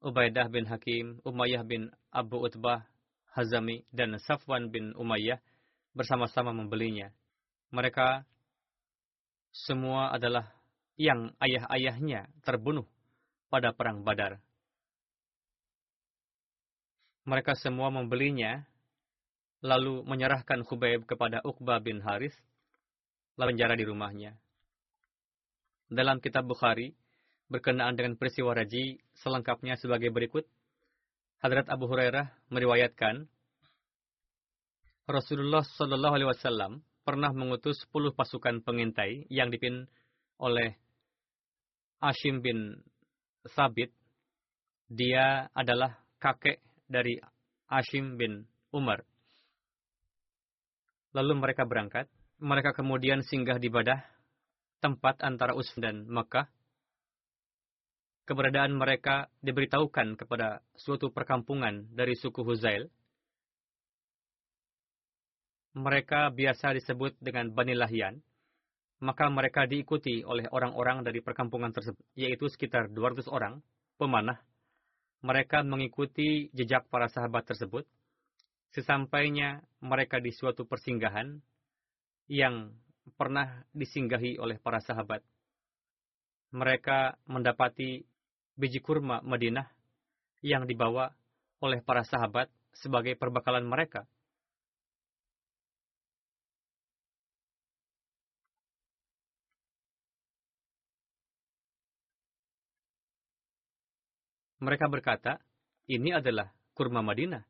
[0.00, 2.88] Ubaidah bin Hakim, Umayyah bin Abu Utbah,
[3.36, 5.36] Hazami, dan Safwan bin Umayyah
[5.92, 7.12] bersama-sama membelinya.
[7.68, 8.24] Mereka
[9.52, 10.56] semua adalah
[10.96, 12.88] yang ayah-ayahnya terbunuh
[13.52, 14.40] pada perang Badar.
[17.28, 18.64] Mereka semua membelinya,
[19.60, 22.32] lalu menyerahkan Khubayb kepada Uqbah bin Haris,
[23.36, 24.32] lalu penjara di rumahnya.
[25.92, 26.96] Dalam kitab Bukhari,
[27.46, 30.46] berkenaan dengan peristiwa Raji, selengkapnya sebagai berikut.
[31.42, 33.28] Hadrat Abu Hurairah meriwayatkan,
[35.06, 39.86] Rasulullah Shallallahu Alaihi Wasallam pernah mengutus 10 pasukan pengintai yang dipin
[40.42, 40.74] oleh
[42.02, 42.82] Ashim bin
[43.54, 43.94] Sabit.
[44.90, 46.58] Dia adalah kakek
[46.90, 47.22] dari
[47.70, 49.06] Ashim bin Umar.
[51.14, 52.10] Lalu mereka berangkat.
[52.36, 53.96] Mereka kemudian singgah di Badah,
[54.84, 56.44] tempat antara Usfan dan Mekah.
[58.26, 62.90] Keberadaan mereka diberitahukan kepada suatu perkampungan dari suku Huzail.
[65.78, 68.18] Mereka biasa disebut dengan Bani Lahyan.
[68.98, 73.60] Maka mereka diikuti oleh orang-orang dari perkampungan tersebut, yaitu sekitar 200 orang,
[74.00, 74.40] pemanah.
[75.20, 77.84] Mereka mengikuti jejak para sahabat tersebut
[78.76, 81.40] Sesampainya mereka di suatu persinggahan
[82.28, 82.76] yang
[83.16, 85.24] pernah disinggahi oleh para sahabat.
[86.52, 88.04] Mereka mendapati
[88.56, 89.68] biji kurma Madinah
[90.40, 91.12] yang dibawa
[91.60, 94.08] oleh para sahabat sebagai perbekalan mereka.
[104.56, 105.36] Mereka berkata,
[105.84, 107.44] ini adalah kurma Madinah.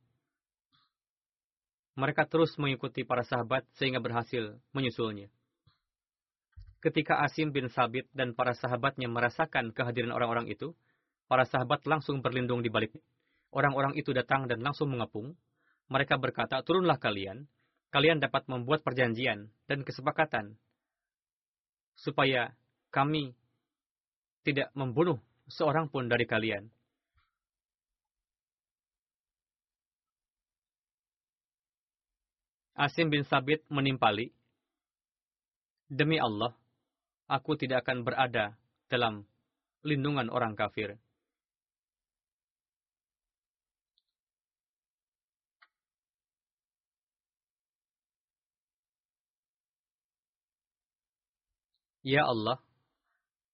[1.97, 5.33] Mereka terus mengikuti para sahabat sehingga berhasil menyusulnya.
[6.85, 10.77] Ketika Asim bin Sabit dan para sahabatnya merasakan kehadiran orang-orang itu,
[11.27, 12.95] para sahabat langsung berlindung di balik.
[13.51, 15.35] Orang-orang itu datang dan langsung mengepung.
[15.91, 17.47] Mereka berkata, turunlah kalian.
[17.95, 20.59] Kalian dapat membuat perjanjian dan kesepakatan.
[21.95, 22.53] Supaya
[22.91, 23.35] kami
[24.43, 26.67] tidak membunuh seorang pun dari kalian.
[32.77, 34.37] Asim bin Sabit menimpali,
[35.87, 36.51] Demi Allah,
[37.31, 38.59] aku tidak akan berada
[38.91, 39.23] dalam
[39.87, 40.99] lindungan orang kafir.
[52.07, 52.63] Ya Allah,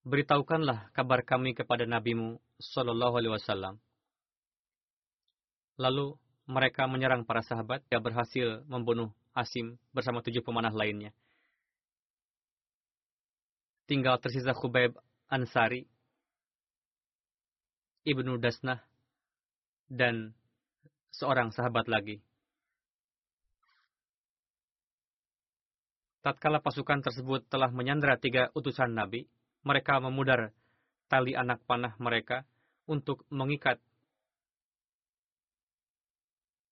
[0.04, 3.80] beritahukanlah kabar kami kepada nabimu Sallallahu Alaihi Wasallam.
[5.80, 11.16] Lalu mereka menyerang para sahabat yang berhasil membunuh Asim bersama tujuh pemanah lainnya.
[13.88, 15.00] Tinggal tersisa Khubaib
[15.32, 15.88] Ansari,
[18.04, 18.84] Ibnu Dasnah,
[19.88, 20.36] dan
[21.08, 22.20] seorang sahabat lagi.
[26.22, 29.26] Tatkala pasukan tersebut telah menyandra tiga utusan Nabi,
[29.66, 30.54] mereka memudar
[31.10, 32.46] tali anak panah mereka
[32.86, 33.82] untuk mengikat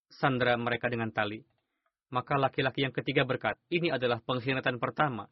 [0.06, 1.42] sandra mereka dengan tali.
[2.14, 5.26] Maka laki-laki yang ketiga berkat, ini adalah pengkhianatan pertama.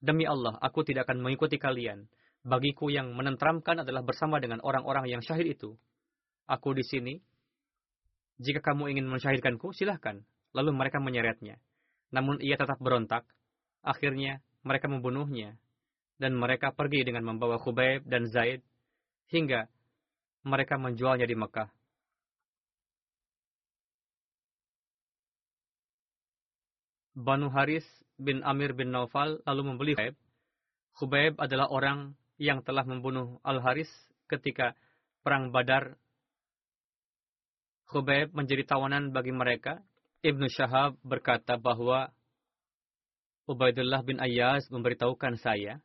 [0.00, 2.08] Demi Allah, aku tidak akan mengikuti kalian.
[2.40, 5.76] Bagiku yang menentramkan adalah bersama dengan orang-orang yang syahid itu.
[6.48, 7.20] Aku di sini.
[8.40, 10.24] Jika kamu ingin mensyahidkanku, silahkan.
[10.56, 11.60] Lalu mereka menyeretnya.
[12.12, 13.28] Namun ia tetap berontak.
[13.80, 15.56] Akhirnya, mereka membunuhnya.
[16.20, 18.60] Dan mereka pergi dengan membawa Khubaib dan Zaid.
[19.32, 19.68] Hingga
[20.44, 21.68] mereka menjualnya di Mekah.
[27.20, 27.84] Banu Haris
[28.16, 30.16] bin Amir bin Naufal lalu membeli Khubaib.
[30.96, 33.88] Khubaib adalah orang yang telah membunuh Al-Haris
[34.28, 34.72] ketika
[35.20, 36.00] Perang Badar.
[37.88, 39.84] Khubaib menjadi tawanan bagi mereka.
[40.24, 42.12] Ibnu Syahab berkata bahwa
[43.48, 45.80] Ubaidullah bin Ayyaz memberitahukan saya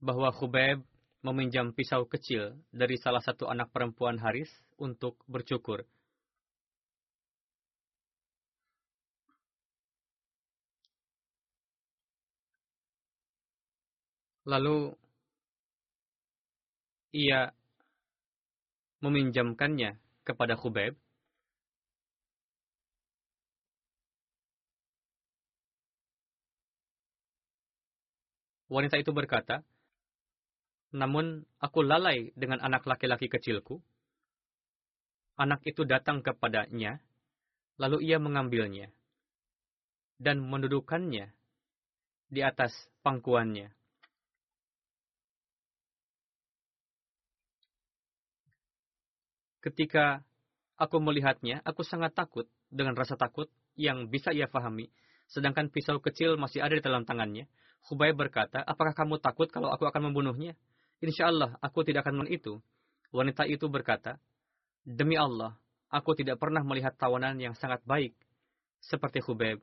[0.00, 0.80] bahwa Khubaib
[1.20, 4.48] meminjam pisau kecil dari salah satu anak perempuan Haris
[4.80, 5.84] untuk bercukur.
[14.48, 14.96] Lalu
[17.12, 17.52] ia
[19.04, 20.96] meminjamkannya kepada Khubaib.
[28.70, 29.66] Wanita itu berkata,
[30.94, 33.82] namun aku lalai dengan anak laki-laki kecilku.
[35.34, 37.02] Anak itu datang kepadanya,
[37.82, 38.94] lalu ia mengambilnya
[40.20, 41.32] dan mendudukannya
[42.28, 43.72] di atas pangkuannya.
[49.60, 50.22] Ketika
[50.76, 54.88] aku melihatnya, aku sangat takut dengan rasa takut yang bisa ia fahami.
[55.28, 57.48] Sedangkan pisau kecil masih ada di dalam tangannya.
[57.88, 60.52] Khubayb berkata, apakah kamu takut kalau aku akan membunuhnya?
[61.00, 62.52] Insya Allah, aku tidak akan melakukan itu.
[63.10, 64.20] Wanita itu berkata,
[64.84, 65.56] Demi Allah,
[65.88, 68.12] aku tidak pernah melihat tawanan yang sangat baik
[68.80, 69.60] seperti Khubayb.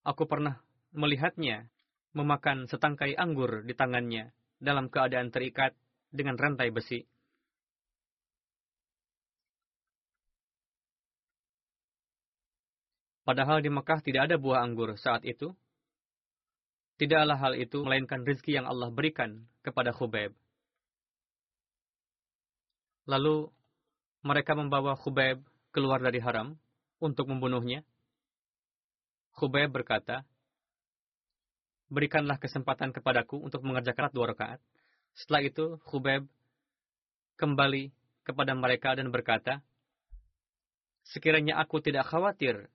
[0.00, 0.58] Aku pernah
[0.96, 1.68] melihatnya
[2.16, 5.76] memakan setangkai anggur di tangannya dalam keadaan terikat
[6.10, 7.06] dengan rantai besi.
[13.24, 15.52] Padahal di Mekah tidak ada buah anggur saat itu.
[16.96, 20.36] Tidaklah hal itu melainkan rezeki yang Allah berikan kepada Khubaib.
[23.08, 23.48] Lalu
[24.20, 25.40] mereka membawa Khubayb
[25.72, 26.56] keluar dari haram
[27.00, 27.80] untuk membunuhnya.
[29.36, 30.28] Khubayb berkata,
[31.90, 34.60] Berikanlah kesempatan kepadaku untuk mengerjakan dua rakaat.
[35.16, 36.28] Setelah itu, Khubayb
[37.40, 37.90] kembali
[38.22, 39.64] kepada mereka dan berkata,
[41.02, 42.70] Sekiranya aku tidak khawatir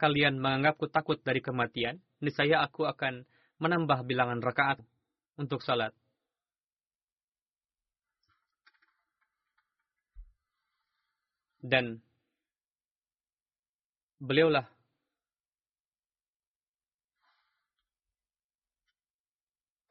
[0.00, 3.28] kalian menganggapku takut dari kematian, niscaya aku akan
[3.60, 4.80] menambah bilangan rakaat
[5.36, 5.92] untuk salat.
[11.60, 12.00] Dan
[14.16, 14.64] beliaulah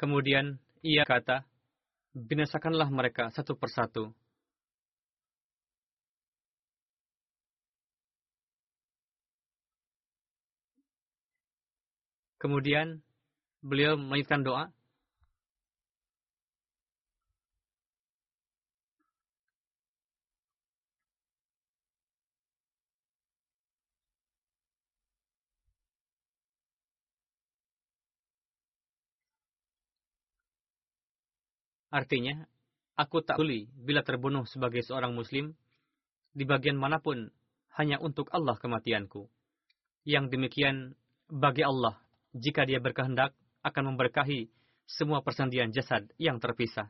[0.02, 1.46] kemudian ia kata,
[2.18, 4.10] binasakanlah mereka satu persatu.
[12.40, 13.04] Kemudian
[13.60, 14.66] beliau melanjutkan doa.
[31.90, 32.46] Artinya,
[32.96, 35.58] aku tak peduli bila terbunuh sebagai seorang muslim
[36.38, 37.34] di bagian mana pun
[37.76, 39.26] hanya untuk Allah kematianku.
[40.06, 40.94] Yang demikian
[41.28, 41.98] bagi Allah
[42.40, 44.48] jika dia berkehendak, akan memberkahi
[44.88, 46.90] semua persendian jasad yang terpisah.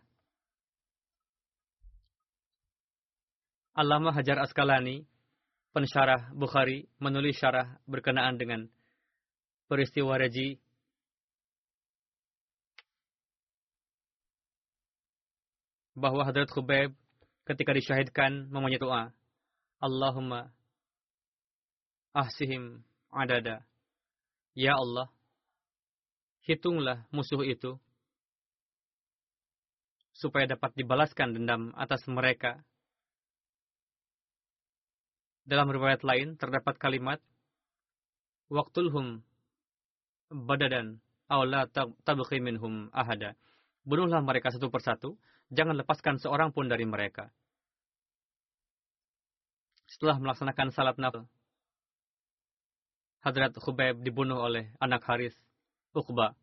[3.73, 5.07] Allama Hajar Askalani,
[5.73, 8.67] pensyarah Bukhari, menulis syarah berkenaan dengan
[9.67, 10.59] peristiwa Reji
[15.99, 16.95] bahwa Hadrat Khubaib
[17.43, 19.03] ketika disyahidkan mempunyai doa,
[19.83, 20.51] Allahumma
[22.15, 23.63] ahsihim adada.
[24.55, 25.07] Ya Allah,
[26.49, 27.77] hitunglah musuh itu
[30.17, 32.65] supaya dapat dibalaskan dendam atas mereka.
[35.45, 37.21] Dalam riwayat lain terdapat kalimat
[38.49, 39.21] Waktulhum
[40.33, 40.97] badadan
[41.29, 43.37] awla tabqi minhum ahada.
[43.85, 45.21] Bunuhlah mereka satu persatu,
[45.53, 47.29] jangan lepaskan seorang pun dari mereka.
[49.85, 51.29] Setelah melaksanakan salat nafil,
[53.21, 55.33] Hadrat Khubaib dibunuh oleh anak Haris
[55.93, 56.37] Uqba.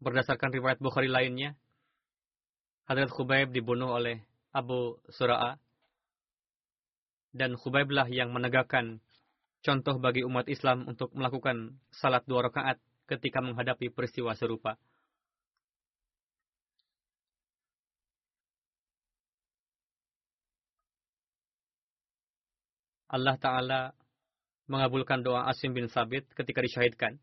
[0.00, 1.52] Berdasarkan riwayat Bukhari lainnya,
[2.88, 5.60] Hadrat Khubaib dibunuh oleh Abu Sura'a
[7.30, 8.98] dan Khubaiblah yang menegakkan
[9.62, 14.74] contoh bagi umat Islam untuk melakukan salat dua rakaat ketika menghadapi peristiwa serupa.
[23.10, 23.90] Allah Ta'ala
[24.70, 27.18] mengabulkan doa Asim bin Sabit ketika disyahidkan.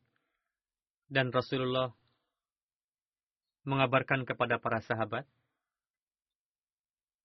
[1.07, 1.95] Dan Rasulullah
[3.63, 5.23] mengabarkan kepada para sahabat.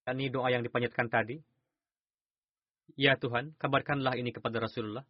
[0.07, 1.43] Ini doa yang dipanjatkan tadi.
[2.95, 5.03] Ya Tuhan, kabarkanlah ini kepada Rasulullah.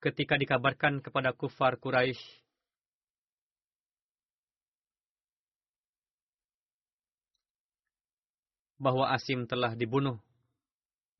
[0.00, 2.18] Ketika dikabarkan kepada kufar Quraisy
[8.82, 10.18] bahwa Asim telah dibunuh.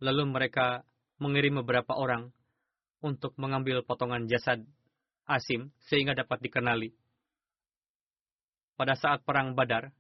[0.03, 0.83] Lalu mereka
[1.23, 2.35] mengirim beberapa orang
[2.99, 4.67] untuk mengambil potongan jasad
[5.23, 6.91] Asim sehingga dapat dikenali.
[8.75, 9.95] Pada saat perang Badar,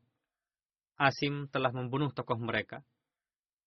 [0.98, 2.82] Asim telah membunuh tokoh mereka.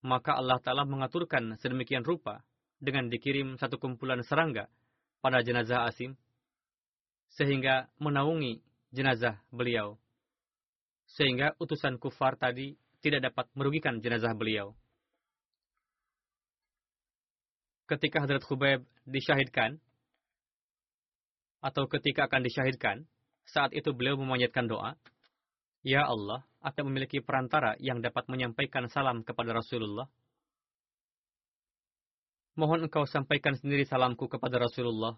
[0.03, 2.43] Maka Allah Ta'ala mengaturkan sedemikian rupa
[2.83, 4.67] dengan dikirim satu kumpulan serangga
[5.23, 6.19] pada jenazah Asim,
[7.31, 8.59] sehingga menaungi
[8.91, 9.95] jenazah beliau.
[11.07, 12.75] Sehingga utusan kufar tadi
[13.05, 14.73] tidak dapat merugikan jenazah beliau.
[17.85, 19.77] Ketika Hadrat Khubaib disyahidkan,
[21.61, 23.05] atau ketika akan disyahidkan,
[23.45, 24.97] saat itu beliau memanjatkan doa,
[25.85, 30.09] Ya Allah, akan memiliki perantara yang dapat menyampaikan salam kepada Rasulullah.
[32.57, 35.13] Mohon engkau sampaikan sendiri salamku kepada Rasulullah.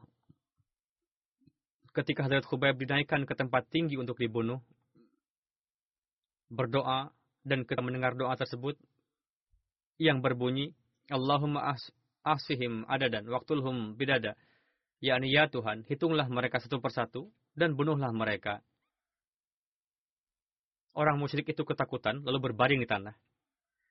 [1.96, 4.60] Ketika Hadrat Khubaib dinaikkan ke tempat tinggi untuk dibunuh,
[6.52, 7.16] berdoa,
[7.48, 8.76] dan kita mendengar doa tersebut
[9.98, 10.76] yang berbunyi
[11.08, 11.80] Allahumma as
[12.28, 14.36] asihim adadan waktulhum bidada.
[15.00, 18.60] Yakni ya Tuhan hitunglah mereka satu persatu dan bunuhlah mereka.
[20.98, 23.16] Orang musyrik itu ketakutan lalu berbaring di tanah.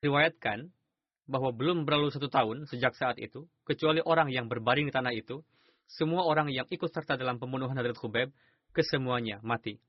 [0.03, 0.69] Riwayatkan
[1.25, 5.41] bahwa belum berlalu satu tahun sejak saat itu kecuali orang yang berbaring di tanah itu
[5.87, 8.35] semua orang yang ikut serta dalam pembunuhan Hadrat Khubaib
[8.75, 9.79] kesemuanya mati.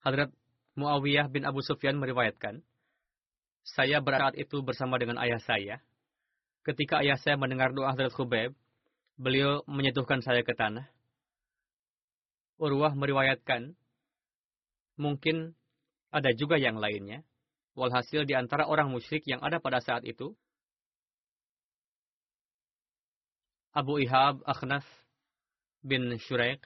[0.00, 0.32] Hadrat
[0.74, 2.58] Muawiyah bin Abu Sufyan meriwayatkan,
[3.62, 5.78] saya berada itu bersama dengan ayah saya.
[6.66, 8.52] Ketika ayah saya mendengar doa Hadrat Khubaib,
[9.14, 10.90] beliau menyentuhkan saya ke tanah.
[12.58, 13.78] Urwah meriwayatkan,
[14.98, 15.54] mungkin
[16.10, 17.22] ada juga yang lainnya.
[17.74, 20.34] Walhasil di antara orang musyrik yang ada pada saat itu,
[23.74, 24.86] Abu Ihab Akhnas
[25.82, 26.62] bin Shuraik,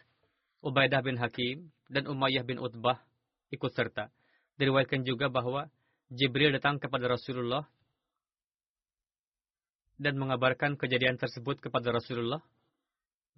[0.60, 3.07] Ubaidah bin Hakim, dan Umayyah bin Utbah
[3.52, 4.12] ikut serta.
[4.58, 5.70] Diriwayatkan juga bahwa
[6.08, 7.68] Jibril datang kepada Rasulullah
[9.98, 12.40] dan mengabarkan kejadian tersebut kepada Rasulullah.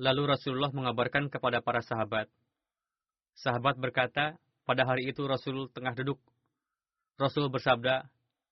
[0.01, 2.29] Lalu Rasulullah mengabarkan kepada para sahabat.
[3.37, 6.21] Sahabat berkata, pada hari itu Rasul tengah duduk.
[7.21, 8.09] Rasul bersabda,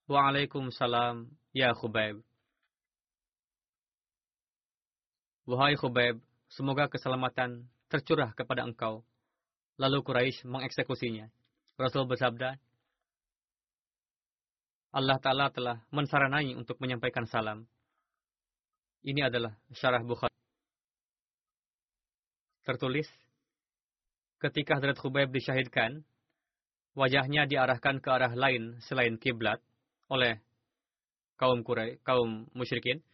[0.08, 2.20] Waalaikumsalam, ya Khubaib.
[5.48, 6.20] Wahai Khubaib,
[6.52, 9.04] semoga keselamatan tercurah kepada engkau.
[9.80, 11.32] Lalu Quraisy mengeksekusinya.
[11.78, 12.58] Rasul bersabda,
[14.90, 17.70] Allah Ta'ala telah mensaranai untuk menyampaikan salam.
[19.06, 20.34] Ini adalah syarah Bukhari.
[22.66, 23.06] Tertulis,
[24.42, 26.02] ketika Hadrat Khubaib disyahidkan,
[26.98, 29.62] wajahnya diarahkan ke arah lain selain kiblat
[30.10, 30.42] oleh
[31.38, 33.06] kaum Quraisy, kaum musyrikin.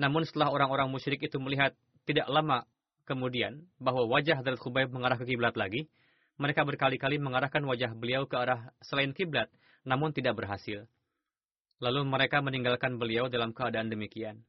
[0.00, 1.76] Namun setelah orang-orang musyrik itu melihat
[2.08, 2.64] tidak lama
[3.04, 5.92] kemudian bahwa wajah Hadrat Khubaib mengarah ke kiblat lagi,
[6.38, 9.50] mereka berkali-kali mengarahkan wajah beliau ke arah selain kiblat,
[9.82, 10.86] namun tidak berhasil.
[11.82, 14.46] Lalu mereka meninggalkan beliau dalam keadaan demikian.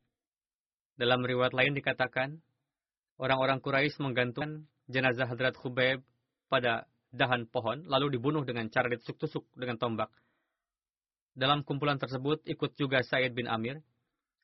[0.98, 2.42] Dalam riwayat lain dikatakan,
[3.18, 6.06] orang-orang Quraisy menggantungkan jenazah Hadrat Khubaib
[6.50, 10.10] pada dahan pohon, lalu dibunuh dengan cara ditusuk-tusuk dengan tombak.
[11.34, 13.82] Dalam kumpulan tersebut ikut juga Said bin Amir.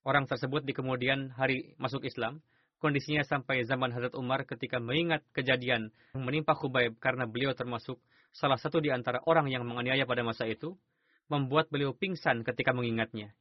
[0.06, 2.42] Orang tersebut di kemudian hari masuk Islam,
[2.80, 7.98] Kondisinya sampai zaman Hazrat Umar ketika mengingat kejadian yang menimpa Khubaib karena beliau termasuk
[8.36, 10.76] salah satu di antara orang yang menganiaya pada masa itu,
[11.32, 13.32] membuat beliau pingsan ketika mengingatnya.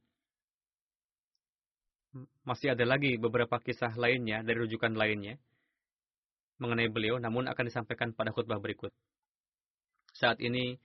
[2.47, 5.35] Masih ada lagi beberapa kisah lainnya dari rujukan lainnya
[6.63, 8.95] mengenai beliau, namun akan disampaikan pada khutbah berikut.
[10.15, 10.79] Saat ini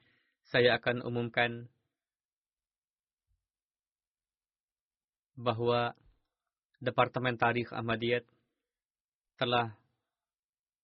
[0.50, 1.70] saya akan umumkan
[5.38, 5.94] bahwa
[6.82, 8.26] Departemen Tarikh Ahmadiyat
[9.40, 9.72] telah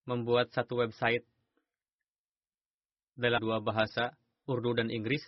[0.08, 1.28] membuat satu website
[3.20, 4.16] dalam dua bahasa,
[4.48, 5.24] Urdu dan Inggris,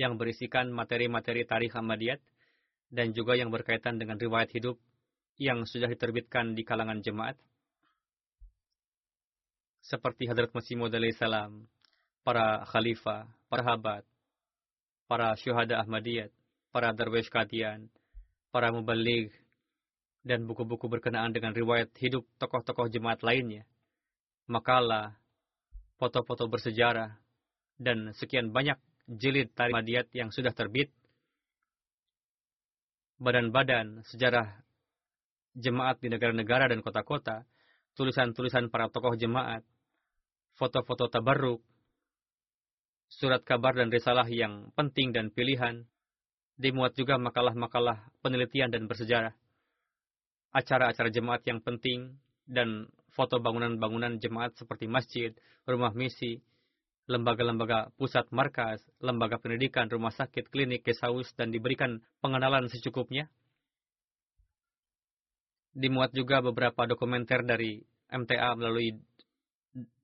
[0.00, 2.20] yang berisikan materi-materi tarikh Ahmadiyat
[2.88, 4.80] dan juga yang berkaitan dengan riwayat hidup
[5.36, 7.36] yang sudah diterbitkan di kalangan jemaat.
[9.84, 11.68] Seperti Hadrat Masih Maud salam,
[12.24, 14.04] para khalifah, para habat,
[15.04, 16.32] para syuhada Ahmadiyat,
[16.72, 17.92] para darwish kadian,
[18.48, 19.30] para mubalik,
[20.26, 23.62] dan buku-buku berkenaan dengan riwayat hidup tokoh-tokoh jemaat lainnya,
[24.50, 25.14] makalah,
[26.02, 27.14] foto-foto bersejarah,
[27.78, 28.74] dan sekian banyak
[29.06, 30.90] jilid tarikh Madiat yang sudah terbit,
[33.22, 34.50] badan-badan sejarah
[35.54, 37.46] jemaat di negara-negara dan kota-kota,
[37.94, 39.62] tulisan-tulisan para tokoh jemaat,
[40.58, 41.62] foto-foto tabarruk,
[43.06, 45.86] surat kabar dan risalah yang penting dan pilihan,
[46.58, 49.38] dimuat juga makalah-makalah penelitian dan bersejarah
[50.56, 52.16] acara-acara jemaat yang penting
[52.48, 55.36] dan foto bangunan-bangunan jemaat seperti masjid,
[55.68, 56.40] rumah misi,
[57.04, 63.28] lembaga-lembaga pusat markas, lembaga pendidikan, rumah sakit, klinik, kesaus, dan diberikan pengenalan secukupnya.
[65.76, 68.96] Dimuat juga beberapa dokumenter dari MTA melalui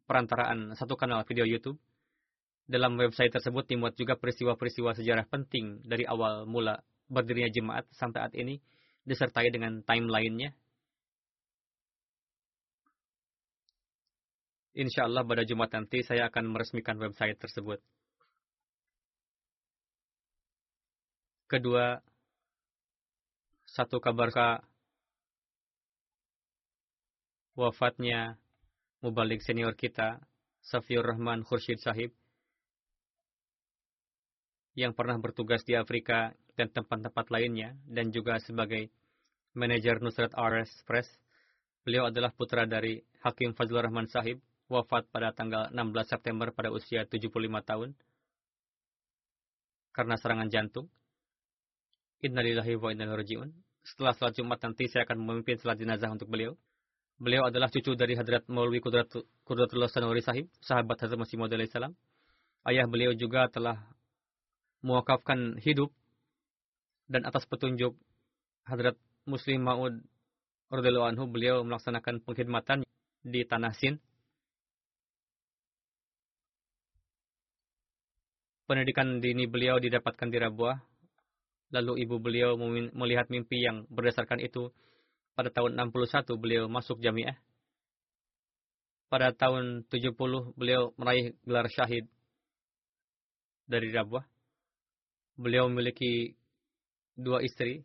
[0.04, 1.80] perantaraan satu kanal video YouTube.
[2.68, 6.78] Dalam website tersebut dimuat juga peristiwa-peristiwa sejarah penting dari awal mula
[7.08, 8.60] berdirinya jemaat sampai saat ini
[9.02, 10.54] disertai dengan timeline-nya.
[14.72, 17.82] Insya Allah pada Jumat nanti saya akan meresmikan website tersebut.
[21.44, 22.00] Kedua,
[23.68, 24.32] satu kabar
[27.52, 28.40] wafatnya
[29.04, 30.24] mubalik senior kita,
[30.64, 32.16] Safiur Rahman Khurshid Sahib,
[34.72, 38.92] yang pernah bertugas di Afrika dan tempat-tempat lainnya, dan juga sebagai
[39.56, 41.08] manajer Nusrat RS Press.
[41.82, 44.38] Beliau adalah putra dari Hakim Fazlur Rahman Sahib,
[44.70, 47.28] wafat pada tanggal 16 September pada usia 75
[47.64, 47.92] tahun
[49.92, 50.88] karena serangan jantung.
[52.24, 53.52] Innalillahi wa inna rajiun.
[53.84, 56.56] Setelah salat Jumat nanti saya akan memimpin salat jenazah untuk beliau.
[57.20, 61.92] Beliau adalah cucu dari Hadrat Maulwi Kudratullah Sanuri Sahib, sahabat Hazrat Masih Maud salam.
[62.66, 63.78] Ayah beliau juga telah
[64.82, 65.92] mewakafkan hidup
[67.10, 67.94] dan atas petunjuk
[68.66, 69.94] Hadrat Muslim Ma'ud
[70.70, 72.86] radhiyallahu anhu beliau melaksanakan pengkhidmatan
[73.22, 74.02] di tanah Sin.
[78.72, 80.80] pendidikan dini beliau didapatkan di Rabuah.
[81.76, 82.56] Lalu ibu beliau
[82.96, 84.72] melihat mimpi yang berdasarkan itu
[85.36, 87.36] pada tahun 61 beliau masuk jamiah.
[89.12, 90.16] Pada tahun 70
[90.56, 92.08] beliau meraih gelar syahid
[93.68, 94.24] dari Rabuah.
[95.36, 96.32] Beliau memiliki
[97.22, 97.80] dua istri.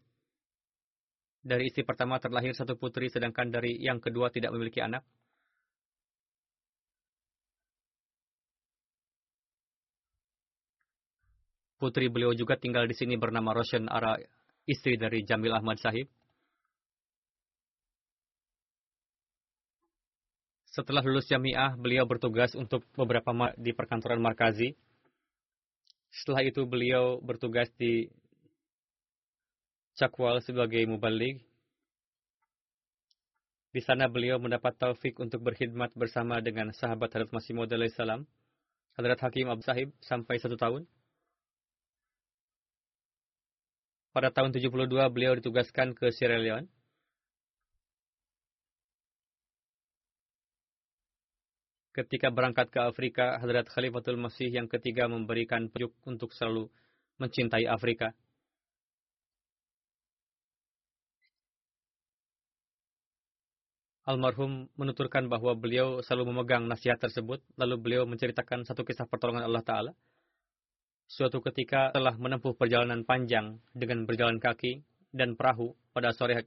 [1.48, 5.06] Dari istri pertama terlahir satu putri, sedangkan dari yang kedua tidak memiliki anak.
[11.78, 14.18] Putri beliau juga tinggal di sini bernama Roshan Ara,
[14.66, 16.10] istri dari Jamil Ahmad Sahib.
[20.74, 24.74] Setelah lulus jamiah, beliau bertugas untuk beberapa di perkantoran Markazi.
[26.10, 28.10] Setelah itu beliau bertugas di
[29.98, 31.42] Cakwal sebagai mubalik.
[33.74, 38.30] Di sana beliau mendapat taufik untuk berkhidmat bersama dengan sahabat Hadrat Masih Maud salam,
[38.94, 40.86] Hadrat Hakim Abu Sahib sampai satu tahun.
[44.14, 46.70] Pada tahun 72 beliau ditugaskan ke Sierra Leone.
[51.98, 56.70] Ketika berangkat ke Afrika, Hadrat Khalifatul Masih yang ketiga memberikan petunjuk untuk selalu
[57.18, 58.14] mencintai Afrika.
[64.08, 69.62] Almarhum menuturkan bahwa beliau selalu memegang nasihat tersebut, lalu beliau menceritakan satu kisah pertolongan Allah
[69.68, 69.92] Ta'ala
[71.08, 74.84] Suatu ketika telah menempuh perjalanan panjang dengan berjalan kaki
[75.16, 76.44] dan perahu pada sore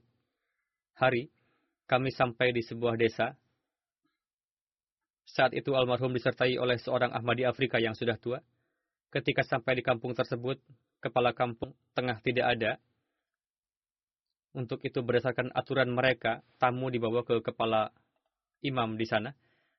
[0.93, 1.33] hari,
[1.89, 3.33] kami sampai di sebuah desa.
[5.25, 8.37] Saat itu almarhum disertai oleh seorang Ahmadi Afrika yang sudah tua.
[9.09, 10.61] Ketika sampai di kampung tersebut,
[11.01, 12.71] kepala kampung tengah tidak ada.
[14.51, 17.95] Untuk itu berdasarkan aturan mereka, tamu dibawa ke kepala
[18.61, 19.31] imam di sana.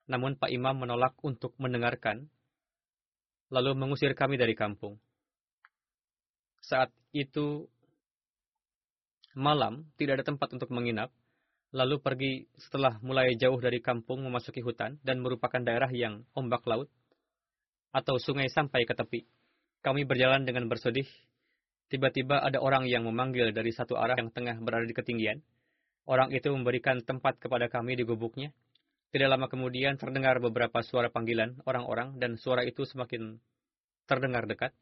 [0.09, 2.27] Namun Pak Imam menolak untuk mendengarkan
[3.53, 4.97] lalu mengusir kami dari kampung.
[6.65, 7.69] Saat itu
[9.37, 11.13] malam, tidak ada tempat untuk menginap,
[11.77, 16.89] lalu pergi setelah mulai jauh dari kampung memasuki hutan dan merupakan daerah yang ombak laut
[17.93, 19.29] atau sungai sampai ke tepi.
[19.85, 21.09] Kami berjalan dengan bersedih.
[21.93, 25.45] Tiba-tiba ada orang yang memanggil dari satu arah yang tengah berada di ketinggian.
[26.09, 28.49] Orang itu memberikan tempat kepada kami di gubuknya.
[29.13, 33.37] Tidak lama kemudian terdengar beberapa suara panggilan orang-orang dan suara itu semakin
[34.09, 34.73] terdengar dekat.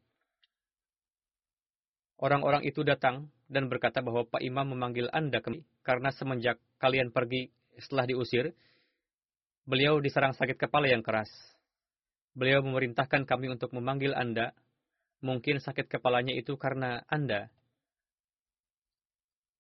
[2.15, 7.51] Orang-orang itu datang dan berkata bahwa Pak Imam memanggil Anda kembali karena semenjak kalian pergi
[7.75, 8.55] setelah diusir,
[9.67, 11.33] beliau diserang sakit kepala yang keras.
[12.39, 14.55] Beliau memerintahkan kami untuk memanggil Anda.
[15.21, 17.53] Mungkin sakit kepalanya itu karena Anda.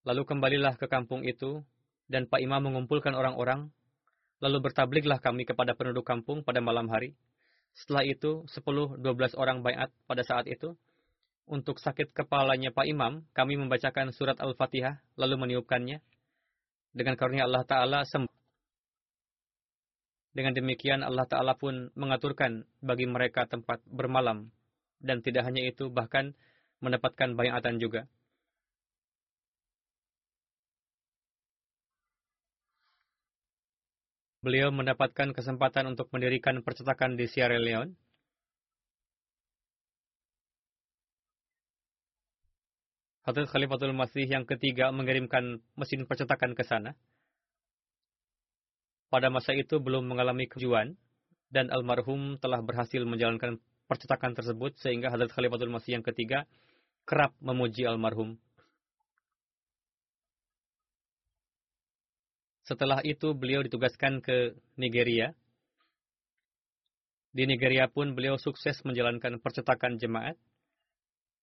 [0.08, 1.60] Lalu kembalilah ke kampung itu,
[2.08, 3.68] dan Pak Imam mengumpulkan orang-orang
[4.40, 7.12] Lalu bertabliglah kami kepada penduduk kampung pada malam hari.
[7.76, 10.74] Setelah itu, 10-12 orang bayat pada saat itu.
[11.44, 16.00] Untuk sakit kepalanya Pak Imam, kami membacakan surat Al-Fatihah, lalu meniupkannya.
[16.96, 18.32] Dengan karunia Allah Ta'ala sembuh.
[20.32, 24.48] Dengan demikian Allah Ta'ala pun mengaturkan bagi mereka tempat bermalam.
[25.00, 26.36] Dan tidak hanya itu, bahkan
[26.84, 28.08] mendapatkan bayatan juga.
[34.40, 37.92] beliau mendapatkan kesempatan untuk mendirikan percetakan di Sierra Leone.
[43.20, 46.96] Hadrat Khalifatul Masih yang ketiga mengirimkan mesin percetakan ke sana.
[49.12, 50.96] Pada masa itu belum mengalami kejuan
[51.52, 53.60] dan almarhum telah berhasil menjalankan
[53.90, 56.46] percetakan tersebut sehingga Hadrat Khalifatul Masih yang ketiga
[57.02, 58.38] kerap memuji almarhum.
[62.62, 65.34] Setelah itu beliau ditugaskan ke Nigeria.
[67.34, 70.38] Di Nigeria pun beliau sukses menjalankan percetakan jemaat.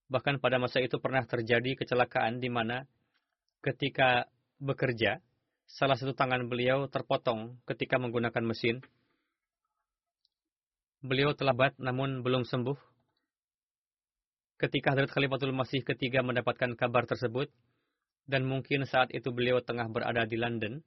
[0.07, 2.87] Bahkan pada masa itu pernah terjadi kecelakaan di mana
[3.59, 4.31] ketika
[4.63, 5.19] bekerja,
[5.67, 8.79] salah satu tangan beliau terpotong ketika menggunakan mesin.
[11.01, 12.77] Beliau telah bat namun belum sembuh.
[14.57, 17.53] Ketika Hadrat Khalifatul Masih ketiga mendapatkan kabar tersebut,
[18.25, 20.81] dan mungkin saat itu beliau tengah berada di London,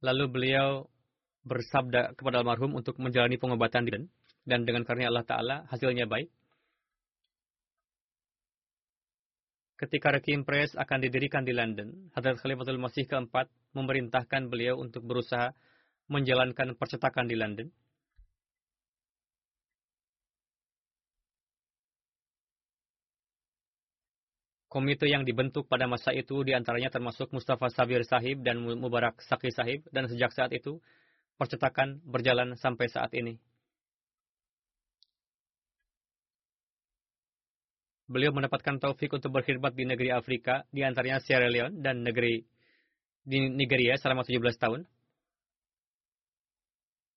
[0.00, 0.88] Lalu beliau
[1.44, 3.92] bersabda kepada almarhum untuk menjalani pengobatan di
[4.48, 6.32] dan dengan karunia Allah Ta'ala hasilnya baik.
[9.76, 15.52] Ketika Rekim Press akan didirikan di London, Hadrat Khalifatul Masih keempat memerintahkan beliau untuk berusaha
[16.10, 17.68] menjalankan percetakan di London.
[24.70, 29.50] Komite yang dibentuk pada masa itu di antaranya termasuk Mustafa Sabir Sahib dan Mubarak Saki
[29.50, 30.78] Sahib dan sejak saat itu
[31.34, 33.34] percetakan berjalan sampai saat ini.
[38.10, 42.42] Beliau mendapatkan taufik untuk berkhidmat di negeri Afrika, di antaranya Sierra Leone dan negeri
[43.22, 44.82] di Nigeria selama 17 tahun.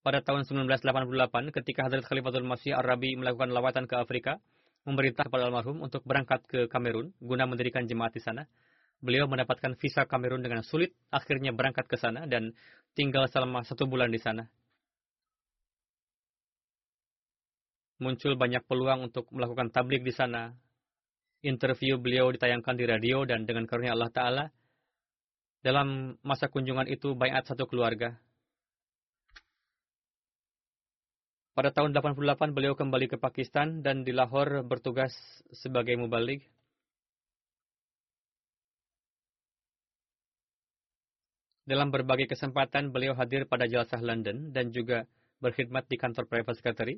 [0.03, 4.35] Pada tahun 1988, ketika Hadrat Khalifatul Masih Arabi melakukan lawatan ke Afrika,
[4.83, 8.43] memerintah kepada almarhum untuk berangkat ke Kamerun guna mendirikan jemaat di sana.
[8.99, 12.51] Beliau mendapatkan visa Kamerun dengan sulit, akhirnya berangkat ke sana dan
[12.99, 14.43] tinggal selama satu bulan di sana.
[18.03, 20.51] Muncul banyak peluang untuk melakukan tablik di sana.
[21.47, 24.45] Interview beliau ditayangkan di radio dan dengan karunia Allah Ta'ala,
[25.63, 28.19] dalam masa kunjungan itu bayat satu keluarga.
[31.53, 35.13] Pada tahun 88 beliau kembali ke Pakistan dan di Lahore bertugas
[35.53, 36.41] sebagai mubalik.
[41.69, 45.05] Dalam berbagai kesempatan beliau hadir pada jelasah London dan juga
[45.45, 46.97] berkhidmat di kantor private secretary.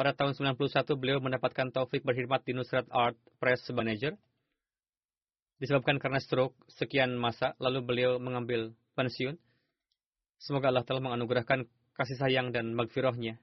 [0.00, 0.56] Pada tahun 91
[0.96, 4.16] beliau mendapatkan taufik berkhidmat di Nusrat Art Press Manager
[5.60, 9.36] disebabkan karena stroke sekian masa, lalu beliau mengambil pensiun.
[10.40, 13.36] Semoga Allah telah menganugerahkan kasih sayang dan magfirahnya,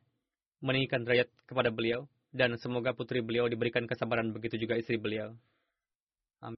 [0.66, 5.38] meninggikan derajat kepada beliau, dan semoga putri beliau diberikan kesabaran begitu juga istri beliau.
[6.42, 6.58] Amin.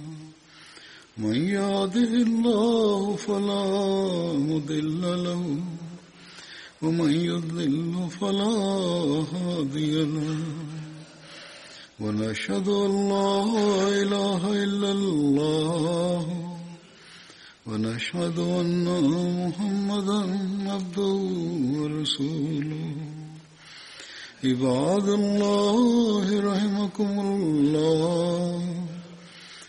[1.17, 3.65] من يهده الله فلا
[4.33, 5.57] مضل له
[6.81, 8.55] ومن يضلل فلا
[9.33, 10.37] هادي له.
[11.99, 13.43] ونشهد أن لا
[14.01, 16.25] إله إلا الله
[17.67, 18.85] ونشهد أن
[19.45, 20.21] محمدا
[20.71, 21.15] عبده
[21.77, 22.95] ورسوله.
[24.43, 28.80] عباد الله رحمكم الله.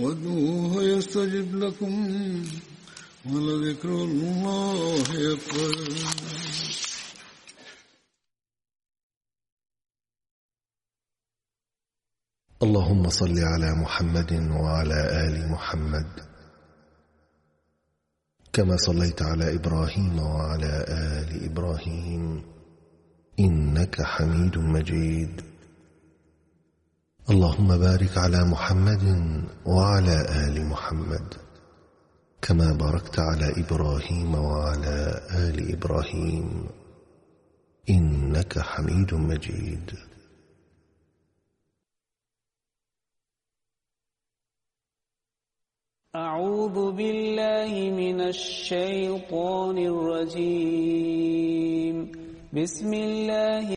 [0.00, 1.94] وادعوه يستجب لكم
[3.26, 5.74] ولذكر الله أكبر.
[12.62, 16.10] اللهم صل على محمد وعلى آل محمد.
[18.52, 22.44] كما صليت على إبراهيم وعلى آل إبراهيم.
[23.40, 25.49] إنك حميد مجيد.
[27.30, 29.04] اللهم بارك على محمد
[29.66, 30.16] وعلى
[30.46, 31.34] آل محمد
[32.42, 36.68] كما باركت على إبراهيم وعلى آل إبراهيم
[37.90, 39.90] إنك حميد مجيد.
[46.16, 47.72] أعوذ بالله
[48.02, 51.30] من الشيطان الرجيم.
[52.52, 53.68] بسم الله